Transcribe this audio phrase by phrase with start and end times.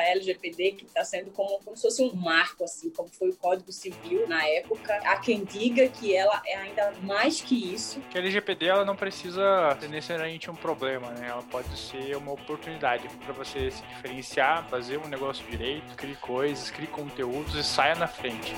[0.00, 3.70] LGPD que está sendo como, como se fosse um marco, assim, como foi o Código
[3.70, 4.94] Civil na época.
[5.04, 8.00] Há quem diga que ela é ainda mais que isso.
[8.10, 11.28] Que a LGPD ela não precisa ser necessariamente um problema, né?
[11.28, 16.70] Ela pode ser uma oportunidade para você se diferenciar, fazer um negócio direito, crie coisas,
[16.70, 18.54] crie conteúdos e saia na frente.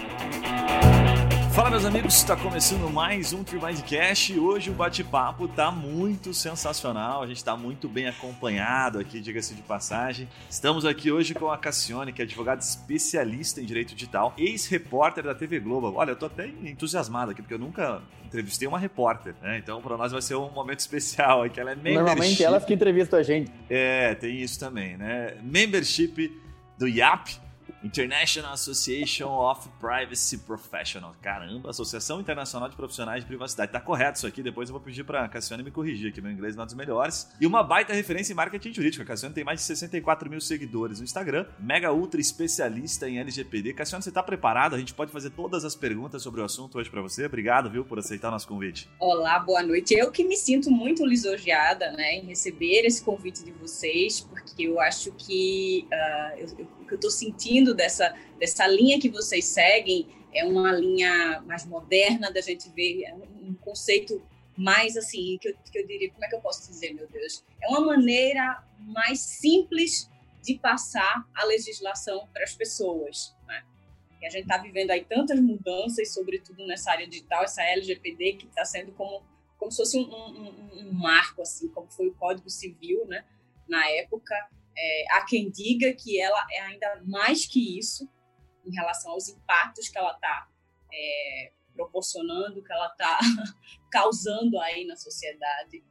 [1.54, 7.22] Fala meus amigos, está começando mais um Tribindcast e hoje o bate-papo tá muito sensacional,
[7.22, 10.28] a gente está muito bem acompanhado aqui, diga-se de passagem.
[10.50, 15.32] Estamos aqui hoje com a Cassione, que é advogada especialista em direito digital, ex-repórter da
[15.32, 15.92] TV Globo.
[15.94, 19.56] Olha, eu tô até entusiasmado aqui, porque eu nunca entrevistei uma repórter, né?
[19.56, 21.94] Então para nós vai ser um momento especial aqui, ela é membership.
[21.94, 23.52] Normalmente ela que entrevista a gente.
[23.70, 25.36] É, tem isso também, né?
[25.40, 26.36] Membership
[26.76, 27.43] do IAP,
[27.84, 31.14] International Association of Privacy Professionals.
[31.20, 33.72] Caramba, Associação Internacional de Profissionais de Privacidade.
[33.72, 36.56] Tá correto isso aqui, depois eu vou pedir pra Cassiane me corrigir, que meu inglês
[36.56, 37.30] não é dos melhores.
[37.38, 39.02] E uma baita referência em marketing jurídico.
[39.02, 43.74] A Cassiane tem mais de 64 mil seguidores no Instagram, mega ultra especialista em LGPD.
[43.74, 44.76] Cassiane, você tá preparada?
[44.76, 47.26] A gente pode fazer todas as perguntas sobre o assunto hoje para você.
[47.26, 48.88] Obrigado, viu, por aceitar o nosso convite.
[48.98, 49.92] Olá, boa noite.
[49.92, 54.80] Eu que me sinto muito lisonjeada, né, em receber esse convite de vocês, porque eu
[54.80, 60.44] acho que uh, eu, eu eu estou sentindo dessa, dessa linha que vocês seguem é
[60.44, 64.22] uma linha mais moderna da gente ver é um conceito
[64.56, 67.44] mais assim, que eu, que eu diria, como é que eu posso dizer, meu Deus?
[67.60, 70.08] É uma maneira mais simples
[70.42, 73.34] de passar a legislação para as pessoas.
[73.46, 73.64] Né?
[74.20, 78.46] E a gente está vivendo aí tantas mudanças, sobretudo nessa área digital, essa LGPD que
[78.46, 79.24] está sendo como,
[79.58, 83.24] como se fosse um, um, um, marco, assim, como foi o Código Civil, né?
[83.68, 84.34] na época,
[84.76, 88.08] é, há quem diga que ela é ainda mais que isso
[88.64, 90.48] em relação aos impactos que ela está
[90.92, 93.18] é, proporcionando, que ela está
[93.90, 95.84] causando aí na sociedade.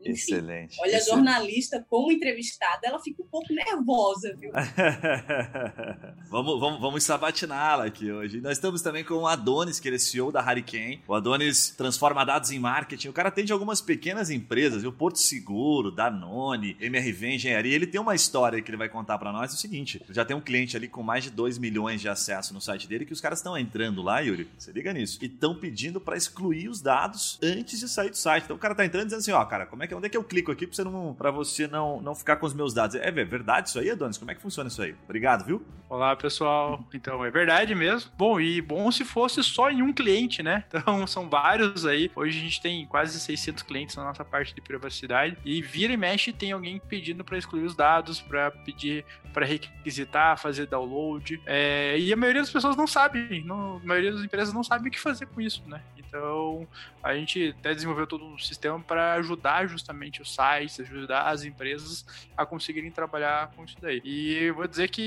[0.00, 0.76] Enfim, Excelente.
[0.80, 1.10] Olha, Excelente.
[1.10, 4.50] a jornalista, como entrevistada, ela fica um pouco nervosa, viu?
[6.30, 8.40] vamos, vamos, vamos sabatiná-la aqui hoje.
[8.40, 11.02] Nós estamos também com o Adonis, que ele é CEO da Hurricane.
[11.06, 13.08] O Adonis transforma dados em marketing.
[13.08, 17.74] O cara atende algumas pequenas empresas, o Porto Seguro, Danone, MRV Engenharia.
[17.74, 19.52] Ele tem uma história que ele vai contar para nós.
[19.52, 22.54] É o seguinte: já tem um cliente ali com mais de 2 milhões de acesso
[22.54, 24.48] no site dele que os caras estão entrando lá, Yuri.
[24.58, 25.18] Você liga nisso.
[25.20, 28.44] E estão pedindo para excluir os dados antes de sair do site.
[28.44, 30.16] Então o cara tá entrando dizendo assim: ó, cara, como é que onde é que
[30.16, 32.94] eu clico aqui para você não para você não não ficar com os meus dados?
[32.94, 34.16] É verdade isso aí, Adonis?
[34.16, 34.94] Como é que funciona isso aí?
[35.04, 35.66] Obrigado, viu?
[35.88, 36.84] Olá, pessoal.
[36.94, 38.12] Então, é verdade mesmo.
[38.16, 40.64] Bom, e bom se fosse só em um cliente, né?
[40.80, 42.10] Então, são vários aí.
[42.14, 45.96] Hoje a gente tem quase 600 clientes na nossa parte de privacidade e vira e
[45.96, 51.40] mexe tem alguém pedindo para excluir os dados, para pedir para requisitar, fazer download.
[51.46, 54.88] É, e a maioria das pessoas não sabe, não, a maioria das empresas não sabe
[54.88, 55.82] o que fazer com isso, né?
[56.10, 56.66] Então,
[57.00, 62.04] a gente até desenvolveu todo um sistema para ajudar justamente os sites, ajudar as empresas
[62.36, 64.02] a conseguirem trabalhar com isso daí.
[64.04, 65.02] E vou dizer que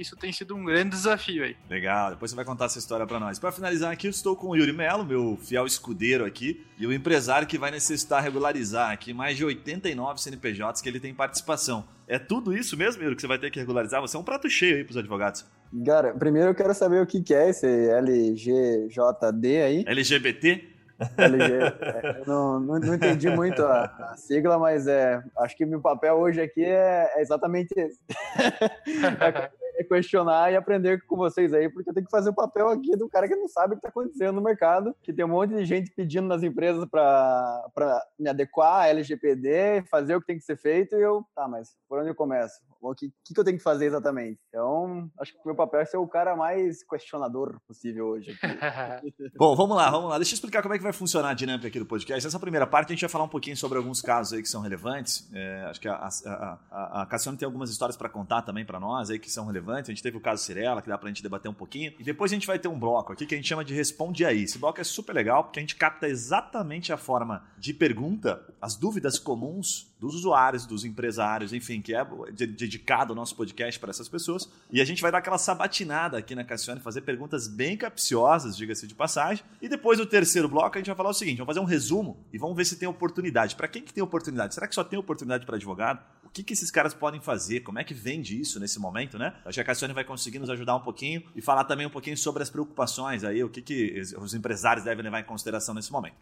[0.00, 1.56] isso tem sido um grande desafio aí.
[1.70, 3.38] Legal, depois você vai contar essa história para nós.
[3.38, 6.92] Para finalizar aqui, eu estou com o Yuri Melo, meu fiel escudeiro aqui, e o
[6.92, 11.86] empresário que vai necessitar regularizar aqui mais de 89 CNPJs que ele tem participação.
[12.08, 14.00] É tudo isso mesmo, Yuri, que você vai ter que regularizar?
[14.00, 15.44] Você é um prato cheio aí para os advogados.
[15.84, 19.84] Cara, primeiro eu quero saber o que, que é esse LGJD aí.
[19.86, 20.78] LGBT?
[21.16, 21.52] LG.
[21.80, 25.80] É, eu não, não, não, entendi muito a, a, sigla, mas é, acho que meu
[25.80, 28.00] papel hoje aqui é, é exatamente esse.
[29.78, 32.96] é questionar e aprender com vocês aí, porque eu tenho que fazer o papel aqui
[32.96, 35.54] do cara que não sabe o que está acontecendo no mercado, que tem um monte
[35.54, 40.44] de gente pedindo nas empresas para me adequar a LGPD, fazer o que tem que
[40.44, 42.60] ser feito, e eu, tá, mas por onde eu começo?
[42.80, 44.40] O que, que eu tenho que fazer exatamente?
[44.48, 48.36] Então, acho que o meu papel é ser o cara mais questionador possível hoje.
[49.36, 50.16] Bom, vamos lá, vamos lá.
[50.16, 52.24] Deixa eu explicar como é que vai funcionar a dinâmica aqui do podcast.
[52.24, 54.62] Nessa primeira parte, a gente vai falar um pouquinho sobre alguns casos aí que são
[54.62, 55.28] relevantes.
[55.32, 58.80] É, acho que a, a, a, a Cassiane tem algumas histórias para contar também para
[58.80, 59.90] nós aí que são relevantes relevantes.
[59.90, 61.92] A gente teve o caso Cirela, que dá pra gente debater um pouquinho.
[61.98, 64.24] E depois a gente vai ter um bloco aqui que a gente chama de Responde
[64.24, 64.44] Aí.
[64.44, 68.76] Esse bloco é super legal porque a gente capta exatamente a forma de pergunta, as
[68.76, 74.08] dúvidas comuns dos usuários, dos empresários, enfim, que é dedicado o nosso podcast para essas
[74.08, 74.48] pessoas.
[74.70, 78.86] E a gente vai dar aquela sabatinada aqui na Cassione, fazer perguntas bem capciosas, diga-se
[78.86, 79.44] de passagem.
[79.60, 82.24] E depois no terceiro bloco a gente vai falar o seguinte: vamos fazer um resumo
[82.32, 83.56] e vamos ver se tem oportunidade.
[83.56, 84.54] Para quem que tem oportunidade?
[84.54, 86.00] Será que só tem oportunidade para advogado?
[86.24, 87.60] O que, que esses caras podem fazer?
[87.60, 89.34] Como é que vende isso nesse momento, né?
[89.46, 92.16] Acho que a Cassione vai conseguir nos ajudar um pouquinho e falar também um pouquinho
[92.16, 96.16] sobre as preocupações aí, o que, que os empresários devem levar em consideração nesse momento.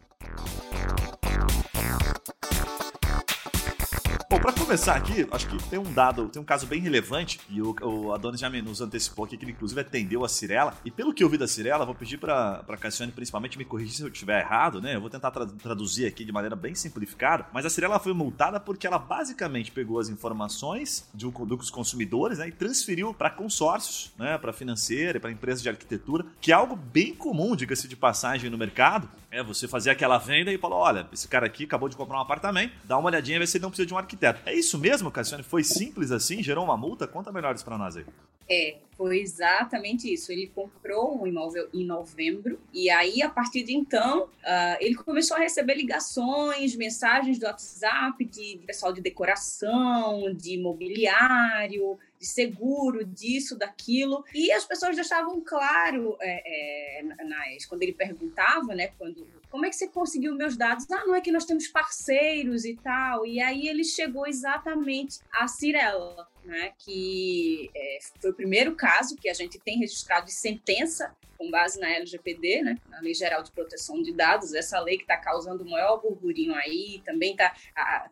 [4.29, 7.61] Bom, para começar aqui, acho que tem um dado, tem um caso bem relevante, e
[7.61, 10.75] o, o Adonis nos antecipou aqui que ele inclusive atendeu a Cirela.
[10.83, 13.95] E pelo que eu vi da Cirela, vou pedir para a Cassiane principalmente me corrigir
[13.95, 14.95] se eu estiver errado, né?
[14.95, 18.59] Eu vou tentar tra traduzir aqui de maneira bem simplificada, mas a Cirela foi multada
[18.59, 24.37] porque ela basicamente pegou as informações de, dos consumidores né, e transferiu para consórcios, né,
[24.37, 28.57] para financeira, para empresas de arquitetura, que é algo bem comum, diga-se de passagem, no
[28.57, 29.09] mercado.
[29.37, 32.21] É você fazer aquela venda e falar: olha, esse cara aqui acabou de comprar um
[32.21, 34.41] apartamento, dá uma olhadinha, vê se ele não precisa de um arquiteto.
[34.47, 35.43] É isso mesmo, Cassiane?
[35.43, 36.41] Foi simples assim?
[36.41, 37.05] Gerou uma multa?
[37.05, 38.05] Conta melhor isso para nós aí.
[38.49, 40.31] É, foi exatamente isso.
[40.31, 45.37] Ele comprou um imóvel em novembro e aí, a partir de então, uh, ele começou
[45.37, 53.05] a receber ligações, mensagens do WhatsApp de, de pessoal de decoração, de imobiliário, de seguro,
[53.05, 54.23] disso, daquilo.
[54.33, 59.69] E as pessoas deixavam claro, é, é, nas, quando ele perguntava, né, quando, como é
[59.69, 60.89] que você conseguiu meus dados?
[60.91, 63.25] Ah, não é que nós temos parceiros e tal.
[63.25, 69.29] E aí ele chegou exatamente a Cirela, né, que é, foi o primeiro caso que
[69.29, 73.51] a gente tem registrado de sentença com base na LGPD, né, na Lei Geral de
[73.51, 77.53] Proteção de Dados, essa lei que está causando o maior burburinho aí, também está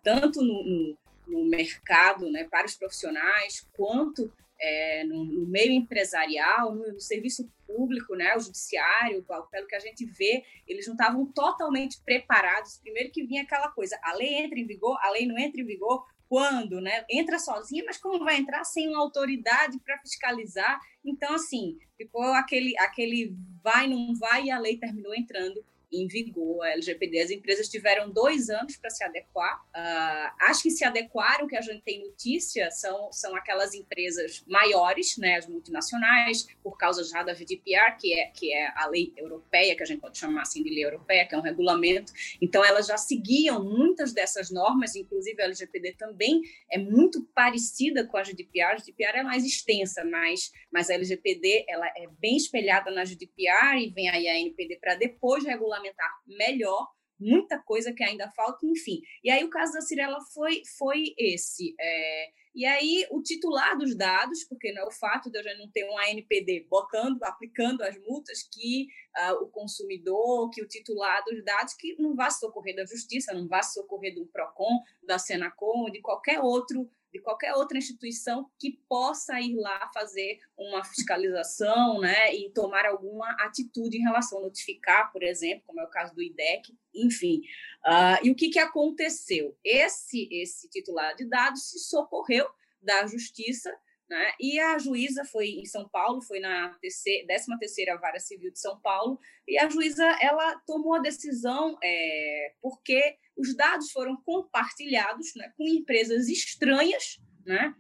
[0.04, 0.98] tanto no, no
[1.28, 7.50] no mercado, né, para os profissionais, quanto é, no, no, meio empresarial, no, no, serviço
[7.68, 12.78] público, né, o judiciário, pelo que a gente vê, eles não estavam totalmente preparados.
[12.78, 15.66] Primeiro que vinha aquela coisa, a lei entra em vigor, a lei não entra em
[15.66, 17.06] vigor, quando, né?
[17.10, 20.80] Entra sozinha, mas como vai entrar sem uma autoridade para fiscalizar?
[21.04, 26.64] Então, assim, ficou aquele, aquele vai, não vai, e a lei terminou entrando em vigor
[26.64, 27.20] a LGPD.
[27.20, 29.64] As empresas tiveram dois anos para se adequar.
[29.76, 35.18] Uh, acho que se adequaram, que a gente tem notícia, são, são aquelas empresas maiores,
[35.18, 39.76] né, as multinacionais, por causa já da GDPR, que é, que é a lei europeia,
[39.76, 42.12] que a gente pode chamar assim de lei europeia, que é um regulamento.
[42.42, 46.42] Então, elas já seguiam muitas dessas normas, inclusive a LGPD também
[46.72, 48.74] é muito parecida com a GDPR.
[48.74, 53.80] A GDPR é mais extensa, mas, mas a LGPD ela é bem espelhada na GDPR
[53.80, 56.88] e vem aí a NPD para depois regulamentar regulamentar melhor,
[57.20, 59.02] muita coisa que ainda falta, enfim.
[59.24, 61.74] E aí o caso da Cirela foi, foi esse.
[61.80, 65.54] É, e aí o titular dos dados, porque não é o fato de eu já
[65.56, 68.88] não ter um ANPD botando, aplicando as multas, que
[69.18, 73.48] uh, o consumidor, que o titular dos dados, que não vá socorrer da justiça, não
[73.48, 79.40] vá socorrer do PROCON, da Senacom, de qualquer outro de qualquer outra instituição que possa
[79.40, 85.24] ir lá fazer uma fiscalização né, e tomar alguma atitude em relação a notificar, por
[85.24, 87.42] exemplo, como é o caso do IDEC, enfim.
[87.86, 89.58] Uh, e o que, que aconteceu?
[89.64, 92.46] Esse, esse titular de dados se socorreu
[92.82, 93.74] da justiça
[94.08, 94.34] né?
[94.40, 99.20] E a juíza foi em São Paulo, foi na 13ª Vara Civil de São Paulo,
[99.48, 105.68] e a juíza ela tomou a decisão é, porque os dados foram compartilhados né, com
[105.68, 107.76] empresas estranhas né,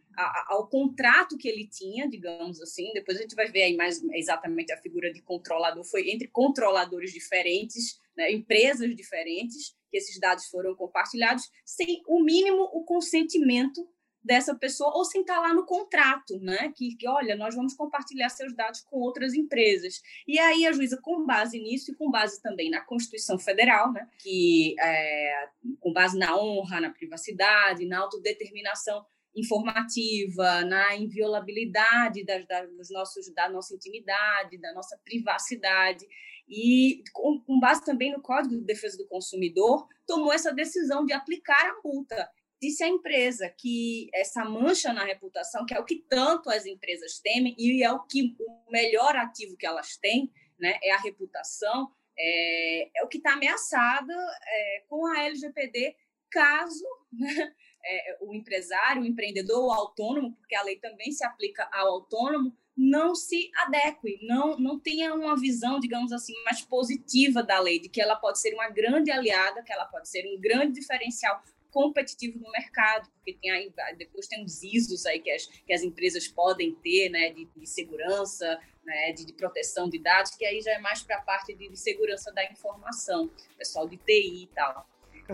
[0.47, 2.91] ao contrato que ele tinha, digamos assim.
[2.93, 5.83] Depois a gente vai ver aí mais exatamente a figura de controlador.
[5.83, 12.63] Foi entre controladores diferentes, né, empresas diferentes, que esses dados foram compartilhados, sem o mínimo
[12.73, 13.87] o consentimento
[14.25, 16.73] dessa pessoa, ou sem estar lá no contrato, né?
[16.75, 20.01] Que, que, olha, nós vamos compartilhar seus dados com outras empresas.
[20.27, 24.09] E aí a juíza, com base nisso e com base também na Constituição Federal, né?
[24.17, 25.49] Que é,
[25.79, 29.05] com base na honra, na privacidade, na autodeterminação
[29.35, 36.07] informativa, na inviolabilidade das, das, dos nossos, da nossa intimidade, da nossa privacidade,
[36.47, 41.69] e com base também no Código de Defesa do Consumidor, tomou essa decisão de aplicar
[41.69, 42.29] a multa
[42.61, 47.19] disse a empresa que essa mancha na reputação, que é o que tanto as empresas
[47.19, 51.91] temem e é o que o melhor ativo que elas têm, né, é a reputação,
[52.17, 55.95] é, é o que está ameaçado é, com a LGPD,
[56.29, 57.53] caso né,
[57.85, 62.55] é, o empresário, o empreendedor, o autônomo, porque a lei também se aplica ao autônomo,
[62.75, 67.87] não se adeque, não, não tenha uma visão, digamos assim, mais positiva da lei, de
[67.87, 71.41] que ela pode ser uma grande aliada, que ela pode ser um grande diferencial
[71.75, 75.83] competitivo no mercado, porque tem aí, depois tem os ISOs aí que as, que as
[75.83, 80.61] empresas podem ter, né, de, de segurança, né, de, de, proteção de dados, que aí
[80.61, 84.47] já é mais para a parte de, de, segurança da informação, pessoal de TI e
[84.55, 84.87] tal.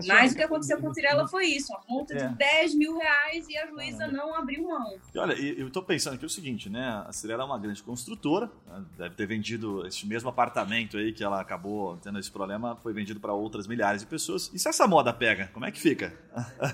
[0.06, 2.28] Mas o que aconteceu com a Cirela foi isso, uma multa é.
[2.28, 4.96] de 10 mil reais e a juíza não abriu mão.
[5.14, 7.04] E olha, eu estou pensando aqui o seguinte, né?
[7.06, 8.84] A Cirela é uma grande construtora, né?
[8.96, 13.20] deve ter vendido esse mesmo apartamento aí que ela acabou tendo esse problema, foi vendido
[13.20, 14.50] para outras milhares de pessoas.
[14.52, 16.12] E se essa moda pega, como é que fica?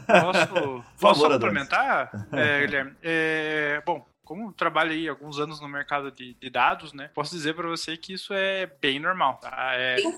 [0.07, 2.93] Posso, posso complementar, é, Guilherme?
[3.03, 7.11] É, bom, como trabalho aí alguns anos no mercado de, de dados, né?
[7.15, 9.71] Posso dizer para você que isso é bem normal, tá?
[9.73, 10.11] É, eu,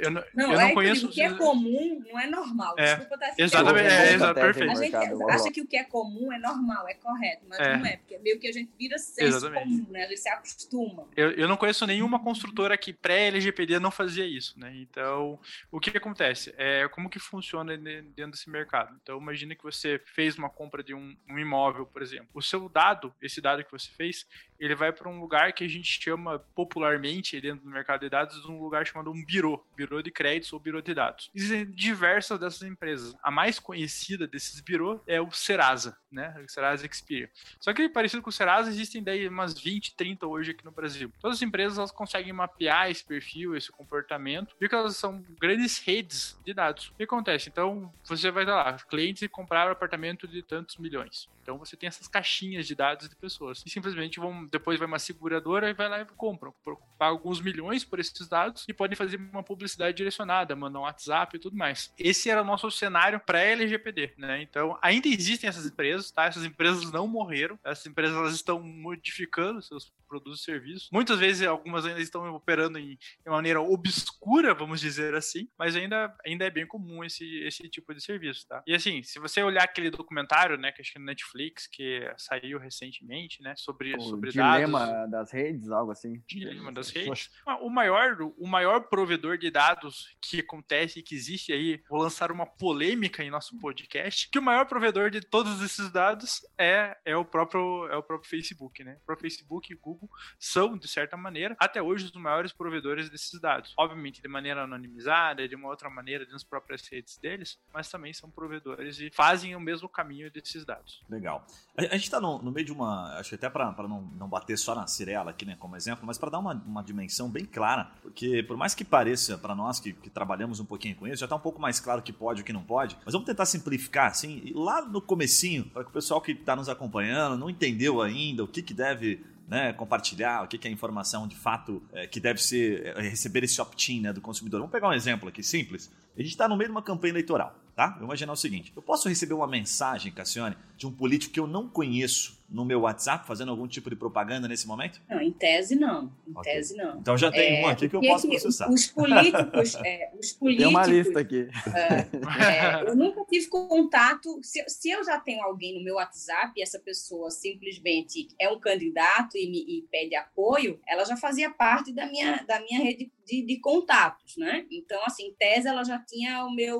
[0.00, 1.06] eu, não, não, eu não é conheço.
[1.06, 2.74] O que é comum não é normal.
[2.76, 4.96] É, Desculpa, tá exatamente, é, exatamente, perfeito.
[4.96, 7.76] A gente acha que o que é comum é normal, é correto, mas é.
[7.76, 10.06] não é, porque é meio que a gente vira senso comum, né?
[10.06, 11.06] A gente se acostuma.
[11.14, 14.72] Eu, eu não conheço nenhuma construtora que pré-LGPD não fazia isso, né?
[14.74, 15.38] Então,
[15.70, 16.52] o que, que acontece?
[16.58, 18.98] É como que funciona dentro desse mercado.
[19.00, 22.26] Então, imagine que você fez uma compra de um, um imóvel, por exemplo.
[22.34, 24.26] O seu dado, esse dado que você fez,
[24.64, 28.44] ele vai para um lugar que a gente chama popularmente dentro do mercado de dados
[28.44, 31.30] um lugar chamado um birô, birô de créditos ou birô de dados.
[31.34, 33.14] Existem diversas dessas empresas.
[33.22, 36.34] A mais conhecida desses birô é o Serasa, né?
[36.44, 37.28] O Serasa Experian.
[37.58, 41.12] Só que parecido com o Serasa, existem daí umas 20, 30 hoje aqui no Brasil.
[41.20, 46.38] Todas as empresas elas conseguem mapear esse perfil, esse comportamento, porque elas são grandes redes
[46.44, 46.88] de dados.
[46.88, 47.48] O que acontece?
[47.48, 51.28] Então, você vai lá, clientes compraram apartamento de tantos milhões.
[51.42, 53.62] Então você tem essas caixinhas de dados de pessoas.
[53.66, 56.54] E simplesmente vão, depois vai uma seguradora e vai lá e compram.
[56.98, 61.36] Paga alguns milhões por esses dados e podem fazer uma publicidade direcionada, mandar um WhatsApp
[61.36, 61.92] e tudo mais.
[61.98, 64.42] Esse era o nosso cenário pré-LGPD, né?
[64.42, 66.26] Então ainda existem essas empresas, tá?
[66.26, 67.58] Essas empresas não morreram.
[67.64, 70.88] Essas empresas elas estão modificando seus produtos e serviços.
[70.92, 76.14] Muitas vezes algumas ainda estão operando em, de maneira obscura, vamos dizer assim, mas ainda,
[76.26, 78.62] ainda é bem comum esse, esse tipo de serviço, tá?
[78.66, 81.66] E assim, se você olhar aquele documentário, né, que acho que é no Netflix Netflix,
[81.66, 83.54] que saiu recentemente, né?
[83.56, 85.10] Sobre, o sobre dilema dados.
[85.10, 86.22] das redes, algo assim.
[86.26, 87.30] Dilema das redes.
[87.60, 92.30] O maior, o maior provedor de dados que acontece e que existe aí, vou lançar
[92.30, 97.16] uma polêmica em nosso podcast, que o maior provedor de todos esses dados é, é,
[97.16, 98.98] o, próprio, é o próprio Facebook, né?
[99.02, 103.40] O próprio Facebook e Google são, de certa maneira, até hoje, os maiores provedores desses
[103.40, 103.72] dados.
[103.76, 108.30] Obviamente, de maneira anonimizada, de uma outra maneira, nas próprias redes deles, mas também são
[108.30, 111.02] provedores e fazem o mesmo caminho desses dados.
[111.08, 111.46] Legal.
[111.76, 113.18] A gente está no, no, meio de uma.
[113.18, 116.18] Acho que até para não, não bater só na Cirela aqui, né, como exemplo, mas
[116.18, 119.92] para dar uma, uma dimensão bem clara, porque por mais que pareça para nós que,
[119.92, 122.40] que, trabalhamos um pouquinho com isso, já está um pouco mais claro o que pode
[122.40, 125.90] e o que não pode, mas vamos tentar simplificar assim, lá no comecinho, para que
[125.90, 130.42] o pessoal que está nos acompanhando não entendeu ainda o que, que deve né, compartilhar,
[130.42, 134.00] o que, que é informação de fato é, que deve ser é, receber esse opt-in
[134.00, 134.60] né, do consumidor.
[134.60, 135.92] Vamos pegar um exemplo aqui simples.
[136.16, 137.96] A gente está no meio de uma campanha eleitoral, tá?
[137.96, 141.46] Vou imaginar o seguinte: eu posso receber uma mensagem, Cassiane, de um político que eu
[141.46, 145.00] não conheço no meu WhatsApp fazendo algum tipo de propaganda nesse momento?
[145.08, 146.12] Não, em tese não.
[146.28, 146.52] Em okay.
[146.52, 146.98] tese não.
[146.98, 148.70] Então já tem é, um aqui que eu posso processar.
[148.70, 150.66] Os políticos, é, os políticos.
[150.66, 151.48] Tem uma lista aqui.
[151.74, 154.38] É, eu nunca tive contato.
[154.42, 158.60] Se, se, eu já tenho alguém no meu WhatsApp e essa pessoa simplesmente é um
[158.60, 163.10] candidato e, me, e pede apoio, ela já fazia parte da minha, da minha rede
[163.24, 164.66] de, de, contatos, né?
[164.70, 166.78] Então, assim, em tese ela já tinha o meu,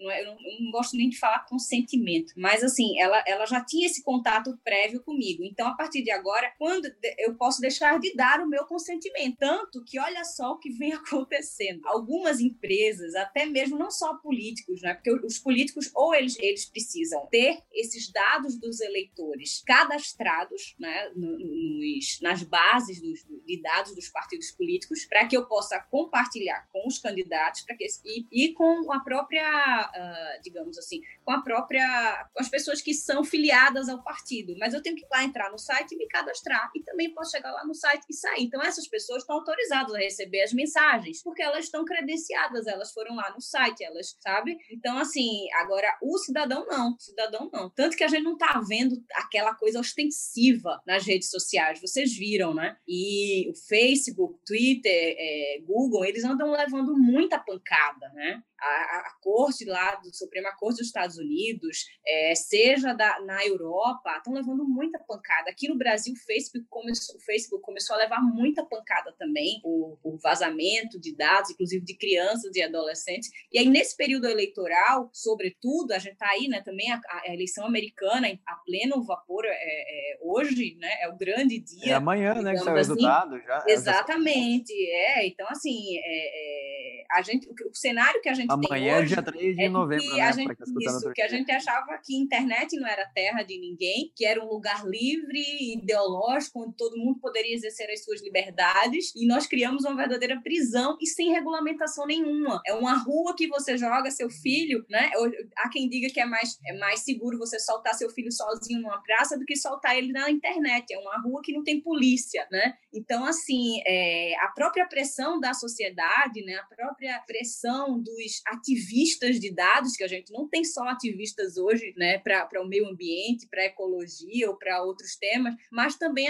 [0.00, 3.46] não é, eu, não, eu não, gosto nem de falar consentimento, mas assim, ela, ela
[3.46, 5.42] já tinha esse contato prévio comigo.
[5.44, 9.84] Então, a partir de agora, quando eu posso deixar de dar o meu consentimento, tanto
[9.84, 11.80] que olha só o que vem acontecendo.
[11.86, 14.94] Algumas empresas, até mesmo não só políticos, né?
[14.94, 22.20] Porque os políticos ou eles, eles precisam ter esses dados dos eleitores cadastrados, né, nos,
[22.20, 26.98] nas bases dos, de dados dos partidos políticos, para que eu possa compartilhar com os
[26.98, 32.40] candidatos para que e, e, com a própria, uh, digamos assim, com a própria, com
[32.40, 34.54] as pessoas que são filiadas ao partido.
[34.58, 37.30] Mas eu tenho que ir lá entrar no site e me cadastrar e também posso
[37.30, 38.44] chegar lá no site e sair.
[38.44, 43.14] Então essas pessoas estão autorizadas a receber as mensagens porque elas estão credenciadas, elas foram
[43.16, 44.56] lá no site, elas, sabe?
[44.70, 47.70] Então assim, agora o cidadão não, o cidadão não.
[47.70, 51.80] Tanto que a gente não está vendo aquela coisa ostensiva nas redes sociais.
[51.80, 52.76] Vocês viram, né?
[52.86, 58.42] E o Facebook, Twitter, é, Google, eles andam levando muita pancada, né?
[58.60, 64.16] A, a, corte lá do Suprema Corte dos Estados Unidos, é, seja da, na Europa,
[64.16, 65.50] estão levando muita pancada.
[65.50, 69.98] Aqui no Brasil, o Facebook começou, o Facebook começou a levar muita pancada também, por,
[70.02, 73.30] por vazamento de dados, inclusive de crianças e adolescentes.
[73.52, 77.66] E aí, nesse período eleitoral, sobretudo, a gente está aí, né, também a, a, eleição
[77.66, 81.92] americana a pleno vapor é, é, hoje, né, é o grande dia.
[81.92, 82.88] É amanhã, né, que sai o assim.
[82.94, 83.40] resultado.
[83.40, 85.26] Já, Exatamente, é.
[85.26, 89.22] Então, assim, é, é, a gente, o, o cenário que a gente Amanhã é dia
[89.22, 90.32] 3 de é novembro, né?
[90.32, 94.24] Gente, tá isso, que a gente achava que internet não era terra de ninguém, que
[94.24, 95.42] era um lugar livre,
[95.74, 100.96] ideológico, onde todo mundo poderia exercer as suas liberdades, e nós criamos uma verdadeira prisão
[101.00, 102.60] e sem regulamentação nenhuma.
[102.66, 105.10] É uma rua que você joga seu filho, né?
[105.56, 109.02] Há quem diga que é mais, é mais seguro você soltar seu filho sozinho numa
[109.02, 110.92] praça do que soltar ele na internet.
[110.92, 112.74] É uma rua que não tem polícia, né?
[112.92, 116.58] Então, assim, é, a própria pressão da sociedade, né?
[116.74, 122.18] própria pressão dos ativistas de dados, que a gente não tem só ativistas hoje né,
[122.18, 126.28] para o meio ambiente, para a ecologia ou para outros temas, mas também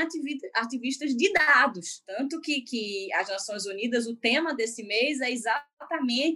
[0.55, 2.03] ativistas de dados.
[2.07, 5.74] Tanto que, que as Nações Unidas, o tema desse mês é exatamente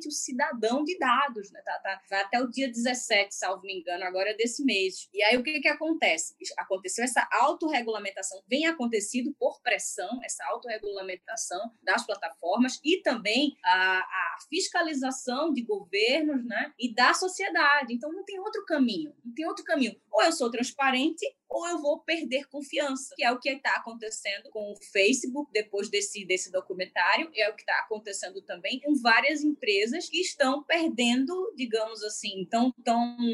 [0.07, 1.51] o cidadão de dados.
[1.51, 1.61] Né?
[1.65, 5.09] Tá, tá, vai até o dia 17, salvo me engano, agora desse mês.
[5.13, 6.35] E aí o que, que acontece?
[6.57, 14.37] Aconteceu essa autorregulamentação, vem acontecido por pressão, essa autorregulamentação das plataformas e também a, a
[14.49, 17.95] fiscalização de governos né, e da sociedade.
[17.95, 20.01] Então não tem outro caminho, não tem outro caminho.
[20.11, 24.51] Ou eu sou transparente ou eu vou perder confiança, que é o que está acontecendo
[24.51, 29.38] com o Facebook depois desse, desse documentário, é o que está acontecendo também com várias
[29.43, 32.75] empresas que estão perdendo, digamos assim, estão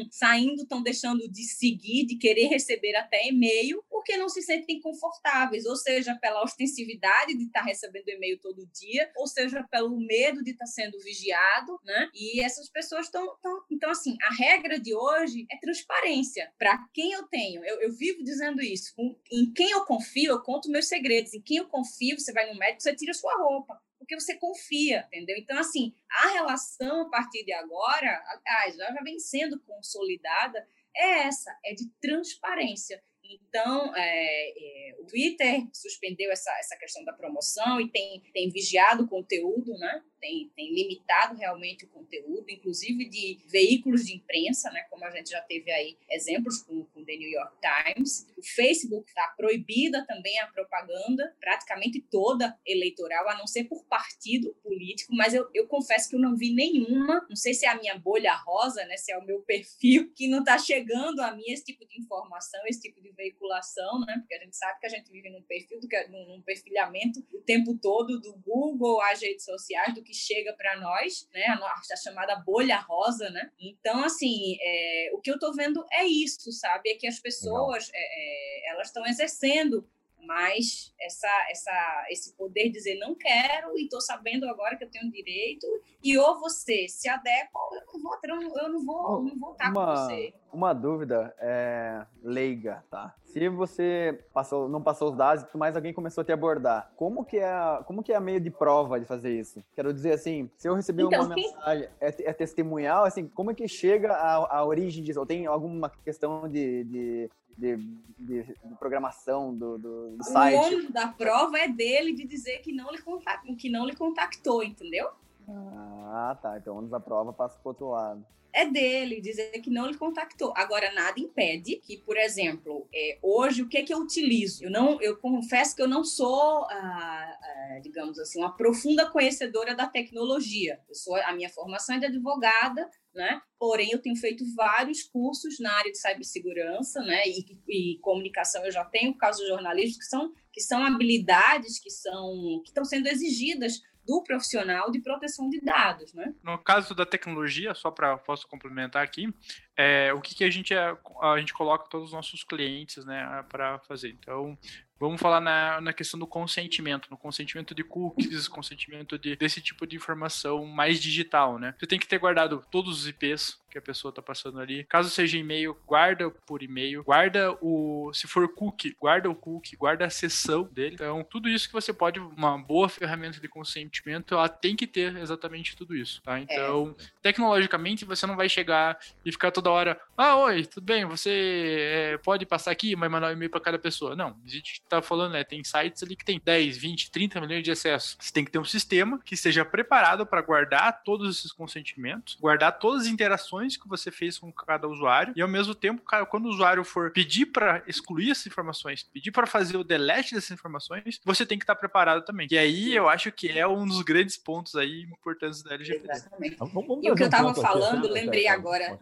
[0.09, 5.65] saindo, estão deixando de seguir, de querer receber até e-mail, porque não se sentem confortáveis,
[5.65, 10.51] ou seja, pela ostensividade de estar recebendo e-mail todo dia, ou seja, pelo medo de
[10.51, 12.09] estar sendo vigiado, né?
[12.13, 13.25] E essas pessoas estão.
[13.69, 16.51] Então, assim, a regra de hoje é transparência.
[16.57, 18.93] Para quem eu tenho, eu, eu vi vivo dizendo isso.
[19.31, 21.33] Em quem eu confio, eu conto meus segredos.
[21.33, 23.79] Em quem eu confio, você vai no médico, você tira sua roupa.
[24.05, 25.35] Porque você confia, entendeu?
[25.35, 31.57] Então, assim, a relação a partir de agora, aliás, já vem sendo consolidada, é essa,
[31.65, 33.03] é de transparência.
[33.23, 39.03] Então, é, é, o Twitter suspendeu essa, essa questão da promoção e tem, tem vigiado
[39.03, 40.03] o conteúdo, né?
[40.25, 45.29] Tem, tem limitado realmente o conteúdo, inclusive de veículos de imprensa, né, como a gente
[45.29, 48.27] já teve aí exemplos com, com o The New York Times.
[48.35, 54.55] O Facebook está proibida também a propaganda, praticamente toda eleitoral, a não ser por partido
[54.63, 57.79] político, mas eu, eu confesso que eu não vi nenhuma, não sei se é a
[57.79, 61.43] minha bolha rosa, né, se é o meu perfil, que não está chegando a mim
[61.47, 64.89] esse tipo de informação, esse tipo de veiculação, né, porque a gente sabe que a
[64.89, 65.79] gente vive num perfil,
[66.09, 71.27] num perfilhamento o tempo todo do Google, as redes sociais, do que chega para nós,
[71.33, 71.45] né?
[71.45, 73.51] A, a, chamada bolha rosa, né?
[73.59, 76.91] Então, assim, é, o que eu estou vendo é isso, sabe?
[76.91, 79.87] É que as pessoas é, é, elas estão exercendo
[80.25, 84.89] mais essa, essa, esse poder de dizer não quero e estou sabendo agora que eu
[84.89, 85.67] tenho direito
[86.03, 89.69] e ou você se adequa ou eu não vou, eu não vou, não vou estar
[89.71, 90.33] uma, com você.
[90.51, 93.15] Uma dúvida é, leiga, tá?
[93.35, 97.37] Se você passou, não passou os dados, mas alguém começou a te abordar, como que
[97.37, 97.51] é,
[97.85, 99.61] como que é a meio de prova de fazer isso?
[99.73, 103.53] Quero dizer assim, se eu receber então, uma mensagem, é, é, testemunhal, assim, como é
[103.53, 105.19] que chega a, a origem disso?
[105.19, 107.77] Ou tem alguma questão de, de de,
[108.19, 110.55] de, de, programação do, do, site.
[110.57, 113.95] O ônus da prova é dele de dizer que não lhe, contactou, que não lhe
[113.95, 115.09] contactou, entendeu?
[115.47, 116.57] Ah, tá.
[116.57, 119.97] Então ônus da prova passa para o outro lado é dele dizer que não lhe
[119.97, 120.53] contactou.
[120.55, 124.63] Agora, nada impede que, por exemplo, é, hoje o que é que eu utilizo?
[124.63, 129.75] Eu não, eu confesso que eu não sou, ah, ah, digamos assim, uma profunda conhecedora
[129.75, 130.79] da tecnologia.
[130.87, 133.41] Eu sou a minha formação é de advogada, né?
[133.59, 137.23] Porém, eu tenho feito vários cursos na área de cibersegurança, né?
[137.27, 142.61] E, e comunicação eu já tenho, do jornalismo, que são, que são habilidades que são
[142.63, 146.33] que estão sendo exigidas do profissional de proteção de dados, né?
[146.43, 149.33] No caso da tecnologia, só para posso complementar aqui,
[149.77, 153.43] é, o que, que a gente é, a gente coloca todos os nossos clientes, né,
[153.49, 154.09] para fazer.
[154.09, 154.57] Então,
[154.97, 159.85] Vamos falar na, na questão do consentimento, no consentimento de cookies, consentimento de, desse tipo
[159.85, 161.75] de informação mais digital, né?
[161.77, 164.85] Você tem que ter guardado todos os IPs que a pessoa está passando ali.
[164.85, 170.05] Caso seja e-mail, guarda por e-mail, guarda o, se for cookie, guarda o cookie, guarda
[170.05, 170.95] a sessão dele.
[170.95, 175.17] Então, tudo isso que você pode, uma boa ferramenta de consentimento, ela tem que ter
[175.17, 176.39] exatamente tudo isso, tá?
[176.39, 177.03] Então, é.
[177.21, 182.17] tecnologicamente, você não vai chegar e ficar toda hora, ah, oi, tudo bem, você é,
[182.19, 184.15] pode passar aqui e mandar um e-mail para cada pessoa.
[184.15, 187.63] Não, a gente tá falando, né, tem sites ali que tem 10, 20, 30 milhões
[187.63, 188.15] de acessos.
[188.19, 192.77] Você tem que ter um sistema que esteja preparado para guardar todos esses consentimentos, guardar
[192.77, 196.45] todas as interações que você fez com cada usuário e ao mesmo tempo, cara, quando
[196.45, 201.19] o usuário for pedir para excluir essas informações, pedir para fazer o delete dessas informações,
[201.25, 202.47] você tem que estar preparado também.
[202.51, 206.11] E aí eu acho que é um dos grandes pontos aí importantes da LGPD.
[206.11, 206.57] Exatamente.
[207.01, 208.99] e o que eu estava falando, lembrei agora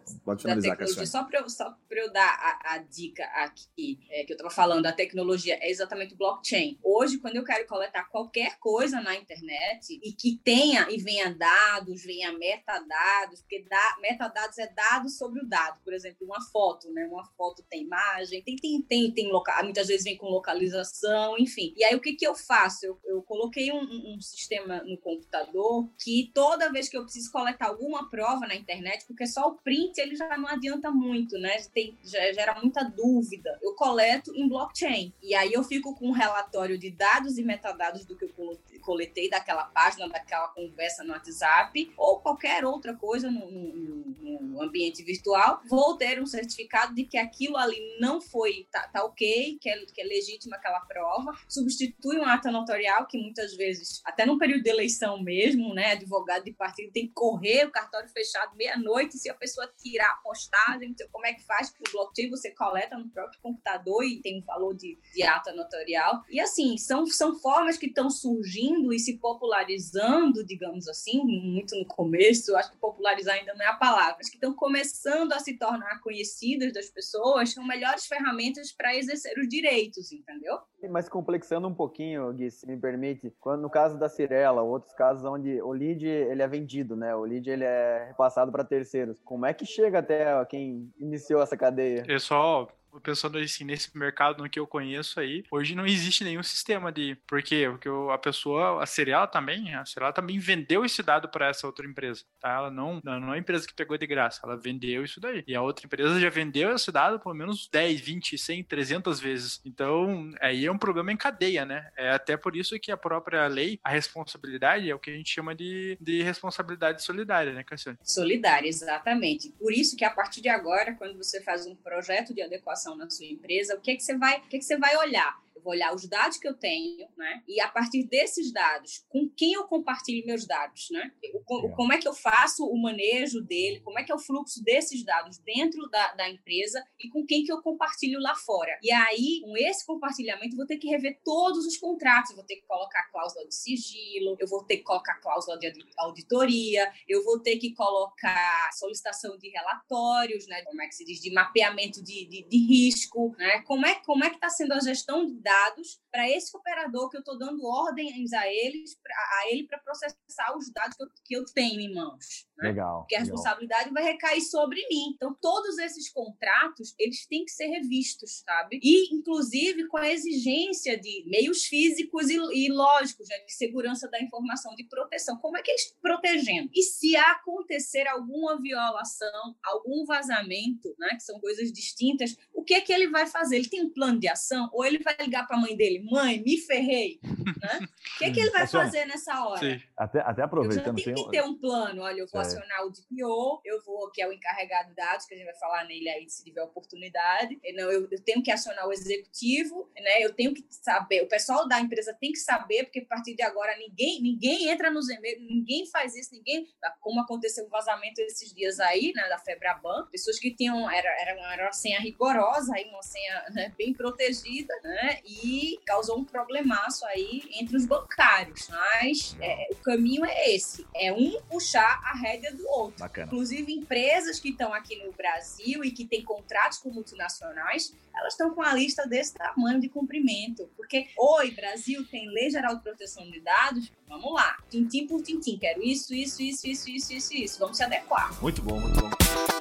[0.54, 4.36] da tecnologia, só para eu, só eu dar a, a dica aqui, é, que eu
[4.36, 6.78] estava falando, a tecnologia é exatamente blockchain.
[6.82, 12.04] Hoje, quando eu quero coletar qualquer coisa na internet e que tenha e venha dados,
[12.04, 15.80] venha metadados, porque da, metadados dados é dado sobre o dado.
[15.82, 17.06] Por exemplo, uma foto, né?
[17.06, 21.72] Uma foto tem imagem, tem, tem, tem, tem local, muitas vezes vem com localização, enfim.
[21.76, 22.84] E aí o que, que eu faço?
[22.84, 27.68] Eu, eu coloquei um, um, sistema no computador que toda vez que eu preciso coletar
[27.68, 31.56] alguma prova na internet, porque só o print ele já não não adianta muito, né?
[31.72, 33.58] Tem, gera muita dúvida.
[33.62, 35.12] Eu coleto em blockchain.
[35.22, 39.30] E aí eu fico com um relatório de dados e metadados do que eu coletei
[39.30, 45.62] daquela página, daquela conversa no WhatsApp, ou qualquer outra coisa no, no, no ambiente virtual.
[45.68, 49.86] Vou ter um certificado de que aquilo ali não foi, tá, tá ok, que é,
[49.86, 51.32] que é legítima aquela prova.
[51.48, 55.92] Substitui um ata notarial, que muitas vezes, até no período de eleição mesmo, né?
[55.92, 60.16] Advogado de partido tem que correr o cartório fechado meia-noite, se a pessoa tirar a
[60.34, 64.40] postagem, como é que faz, porque o blockchain você coleta no próprio computador e tem
[64.40, 66.22] um valor de, de ata notarial.
[66.28, 71.86] E assim, são, são formas que estão surgindo e se popularizando, digamos assim, muito no
[71.86, 75.56] começo, acho que popularizar ainda não é a palavra, mas que estão começando a se
[75.56, 80.58] tornar conhecidas das pessoas, são melhores ferramentas para exercer os direitos, entendeu?
[80.90, 85.24] Mas complexando um pouquinho, Gui, se me permite, quando no caso da Cirela, outros casos
[85.24, 87.14] onde o lead ele é vendido, né?
[87.14, 89.20] O lead ele é repassado para terceiros.
[89.20, 92.02] Como é que chega até quem iniciou essa cadeia?
[92.04, 96.90] Pessoal, pensando assim, nesse mercado no que eu conheço aí, hoje não existe nenhum sistema
[96.92, 97.16] de.
[97.26, 97.68] Por quê?
[97.70, 101.86] Porque a pessoa, a Serial também, a Serial também vendeu esse dado para essa outra
[101.86, 102.50] empresa, tá?
[102.50, 105.44] Ela não, não é a empresa que pegou de graça, ela vendeu isso daí.
[105.46, 109.60] E a outra empresa já vendeu esse dado pelo menos 10, 20, 100, 300 vezes.
[109.64, 111.90] Então, aí é um problema em cadeia, né?
[111.96, 115.32] É até por isso que a própria lei, a responsabilidade é o que a gente
[115.32, 117.98] chama de, de responsabilidade solidária, né, Cassiane?
[118.02, 119.50] Solidária, exatamente.
[119.58, 123.08] Por isso que a partir de agora, quando você faz um projeto de adequação na
[123.08, 125.43] sua empresa, o que, é que você vai, o que, é que você vai olhar?
[125.64, 127.42] Vou olhar os dados que eu tenho, né?
[127.48, 131.10] E a partir desses dados, com quem eu compartilho meus dados, né?
[131.48, 134.62] O, como é que eu faço o manejo dele, como é que é o fluxo
[134.62, 138.78] desses dados dentro da, da empresa e com quem que eu compartilho lá fora.
[138.82, 142.66] E aí, com esse compartilhamento, vou ter que rever todos os contratos, vou ter que
[142.66, 147.56] colocar cláusula de sigilo, eu vou ter que colocar cláusula de auditoria, eu vou ter
[147.56, 150.62] que colocar solicitação de relatórios, né?
[150.62, 151.20] Como é que se diz?
[151.20, 153.62] De mapeamento de, de, de risco, né?
[153.62, 157.10] Como é, como é que está sendo a gestão de dados dados para esse operador
[157.10, 158.96] que eu estou dando ordens a eles,
[159.42, 162.46] a ele para processar os dados que eu, que eu tenho em mãos.
[162.56, 162.68] Né?
[162.68, 163.00] Legal.
[163.00, 163.34] Porque a legal.
[163.34, 165.12] responsabilidade vai recair sobre mim.
[165.16, 168.78] Então, todos esses contratos, eles têm que ser revistos, sabe?
[168.80, 173.38] E, inclusive, com a exigência de meios físicos e, e lógicos, né?
[173.38, 175.36] de segurança da informação, de proteção.
[175.38, 176.70] Como é que eles estão protegendo?
[176.72, 181.08] E se acontecer alguma violação, algum vazamento, né?
[181.16, 183.56] que são coisas distintas, o que é que ele vai fazer?
[183.56, 184.70] Ele tem um plano de ação?
[184.72, 187.18] Ou ele vai ligar para a mãe dele, mãe, me ferrei.
[187.22, 187.80] Né?
[187.80, 189.60] O que, é que ele vai fazer nessa hora?
[189.60, 189.82] Sim.
[189.96, 190.98] Até, até aproveitando.
[190.98, 192.02] Eu tenho que ter um plano.
[192.02, 192.44] Olha, eu vou é.
[192.44, 195.54] acionar o DPO, eu vou, que é o encarregado de dados, que a gente vai
[195.56, 197.58] falar nele aí se tiver oportunidade.
[197.74, 200.22] Não, eu, eu tenho que acionar o executivo, né?
[200.22, 203.42] Eu tenho que saber, o pessoal da empresa tem que saber, porque a partir de
[203.42, 206.68] agora ninguém, ninguém entra nos e-mails, ninguém faz isso, ninguém.
[207.00, 211.52] Como aconteceu o vazamento esses dias aí, né, da Febraban, pessoas que tinham, era, era,
[211.52, 215.20] era uma senha rigorosa, aí uma senha né, bem protegida, né?
[215.24, 218.68] E causou um problemaço aí entre os bancários.
[218.68, 222.98] Mas é, o caminho é esse: é um puxar a rédea do outro.
[222.98, 223.26] Bacana.
[223.26, 228.50] Inclusive, empresas que estão aqui no Brasil e que têm contratos com multinacionais, elas estão
[228.54, 230.68] com a lista desse tamanho de cumprimento.
[230.76, 235.58] Porque, oi, Brasil tem Lei Geral de Proteção de Dados, vamos lá, tintim por tintim,
[235.58, 238.40] quero isso, isso, isso, isso, isso, isso, isso, vamos se adequar.
[238.40, 239.53] Muito bom, muito bom.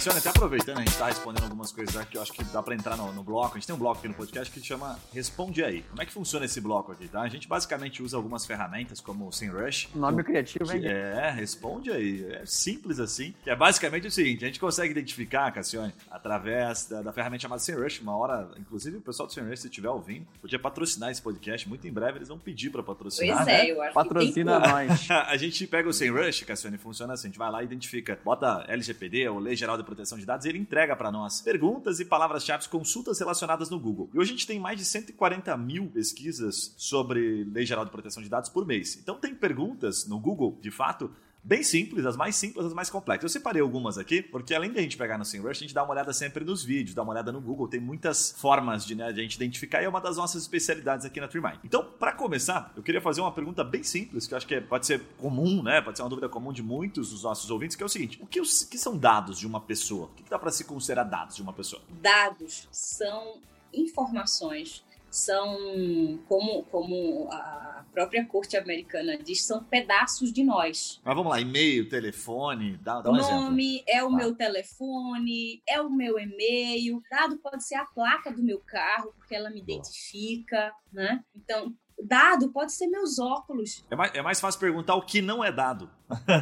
[0.00, 2.74] Cassione, até aproveitando, a gente tá respondendo algumas coisas aqui, eu acho que dá para
[2.74, 3.50] entrar no, no, bloco.
[3.50, 5.82] A gente tem um bloco aqui no podcast que chama Responde Aí.
[5.82, 7.20] Como é que funciona esse bloco aqui, tá?
[7.20, 9.90] A gente basicamente usa algumas ferramentas como o SEMrush.
[9.94, 10.86] Nome criativo, hein?
[10.86, 12.24] É, Responde Aí.
[12.32, 13.34] É simples assim.
[13.44, 17.60] Que é basicamente o seguinte, a gente consegue identificar, Cassione, através da, da ferramenta chamada
[17.60, 18.00] SEMrush.
[18.00, 21.68] Uma hora, inclusive o pessoal do SEMrush, se estiver ouvindo, podia patrocinar esse podcast.
[21.68, 23.44] Muito em breve eles vão pedir para patrocinar.
[23.44, 23.70] Pois é, né?
[23.70, 25.10] eu acho Patrocina que nós.
[25.28, 27.28] a gente pega o SEMrush, Cassione, funciona assim.
[27.28, 30.46] A gente vai lá e identifica, bota LGPD ou Lei Geral de Proteção de Dados,
[30.46, 34.08] ele entrega para nós perguntas e palavras-chave, consultas relacionadas no Google.
[34.14, 38.22] E hoje a gente tem mais de 140 mil pesquisas sobre Lei Geral de Proteção
[38.22, 38.96] de Dados por mês.
[38.96, 41.10] Então tem perguntas no Google, de fato,
[41.42, 43.24] bem simples, as mais simples, as mais complexas.
[43.24, 45.82] Eu separei algumas aqui, porque além de a gente pegar no SEMrush, a gente dá
[45.82, 49.12] uma olhada sempre nos vídeos, dá uma olhada no Google, tem muitas formas de, né,
[49.12, 51.58] de a gente identificar e é uma das nossas especialidades aqui na TreeMind.
[51.64, 54.60] Então, para começar, eu queria fazer uma pergunta bem simples, que eu acho que é,
[54.60, 57.82] pode ser comum, né, pode ser uma dúvida comum de muitos dos nossos ouvintes, que
[57.82, 60.06] é o seguinte, o que, os, que são dados de uma pessoa?
[60.06, 61.82] O que dá para se considerar dados de uma pessoa?
[62.00, 63.38] Dados são
[63.72, 71.00] informações são como, como a própria corte americana diz, são pedaços de nós.
[71.04, 73.84] Mas vamos lá, e-mail, telefone, dá, dá um o nome exemplo.
[73.88, 78.60] é o meu telefone, é o meu e-mail, dado pode ser a placa do meu
[78.60, 81.22] carro, porque ela me identifica, né?
[81.34, 83.84] Então, dado pode ser meus óculos.
[83.90, 85.90] É mais, é mais fácil perguntar o que não é dado.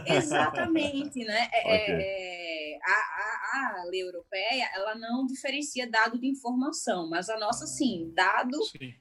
[0.06, 1.48] Exatamente, né?
[1.52, 1.94] É, okay.
[1.94, 7.66] é, a, a, a, lei europeia ela não diferencia dado de informação, mas a nossa
[7.66, 8.94] sim, dado sim.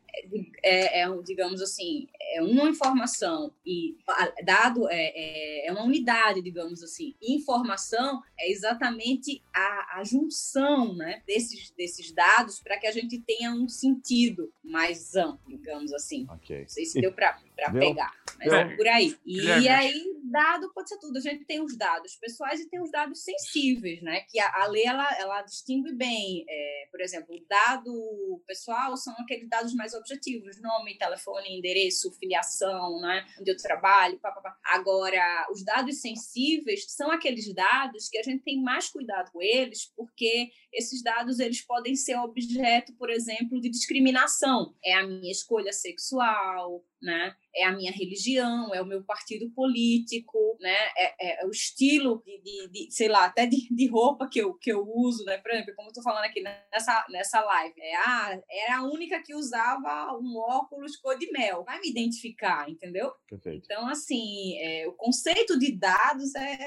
[0.63, 3.95] É, é, digamos assim, é uma informação e
[4.43, 7.15] dado é, é, é, uma unidade, digamos assim.
[7.21, 13.51] Informação é exatamente a, a junção, né, desses, desses dados para que a gente tenha
[13.51, 16.25] um sentido mais amplo, digamos assim.
[16.37, 16.61] Okay.
[16.61, 17.39] Não sei se deu para
[17.71, 19.17] pegar, mas é por aí.
[19.25, 21.17] E aí dado pode ser tudo.
[21.17, 24.21] A gente tem os dados pessoais e tem os dados sensíveis, né?
[24.29, 26.45] Que a, a lei ela, ela distingue bem.
[26.47, 32.99] É, por exemplo, o dado pessoal são aqueles dados mais objetivos: nome, telefone, endereço, filiação,
[33.01, 33.25] né?
[33.39, 34.57] Onde eu trabalho, pá, pá, pá.
[34.65, 39.85] Agora, os dados sensíveis são aqueles dados que a gente tem mais cuidado com eles,
[39.95, 44.75] porque esses dados eles podem ser objeto, por exemplo, de discriminação.
[44.85, 47.35] É a minha escolha sexual, né?
[47.55, 50.77] É a minha religião, é o meu partido político, né?
[50.95, 54.53] É, é o estilo de, de, de, sei lá, até de, de, roupa que eu,
[54.53, 55.39] que eu uso, né?
[55.39, 59.21] Por exemplo, como eu tô falando aqui nessa, nessa live, é a, era a única
[59.23, 61.63] que usava um óculos cor de mel.
[61.63, 63.11] Vai me identificar, entendeu?
[63.27, 63.65] Perfeito.
[63.65, 66.57] Então, assim, é, o conceito de dados é,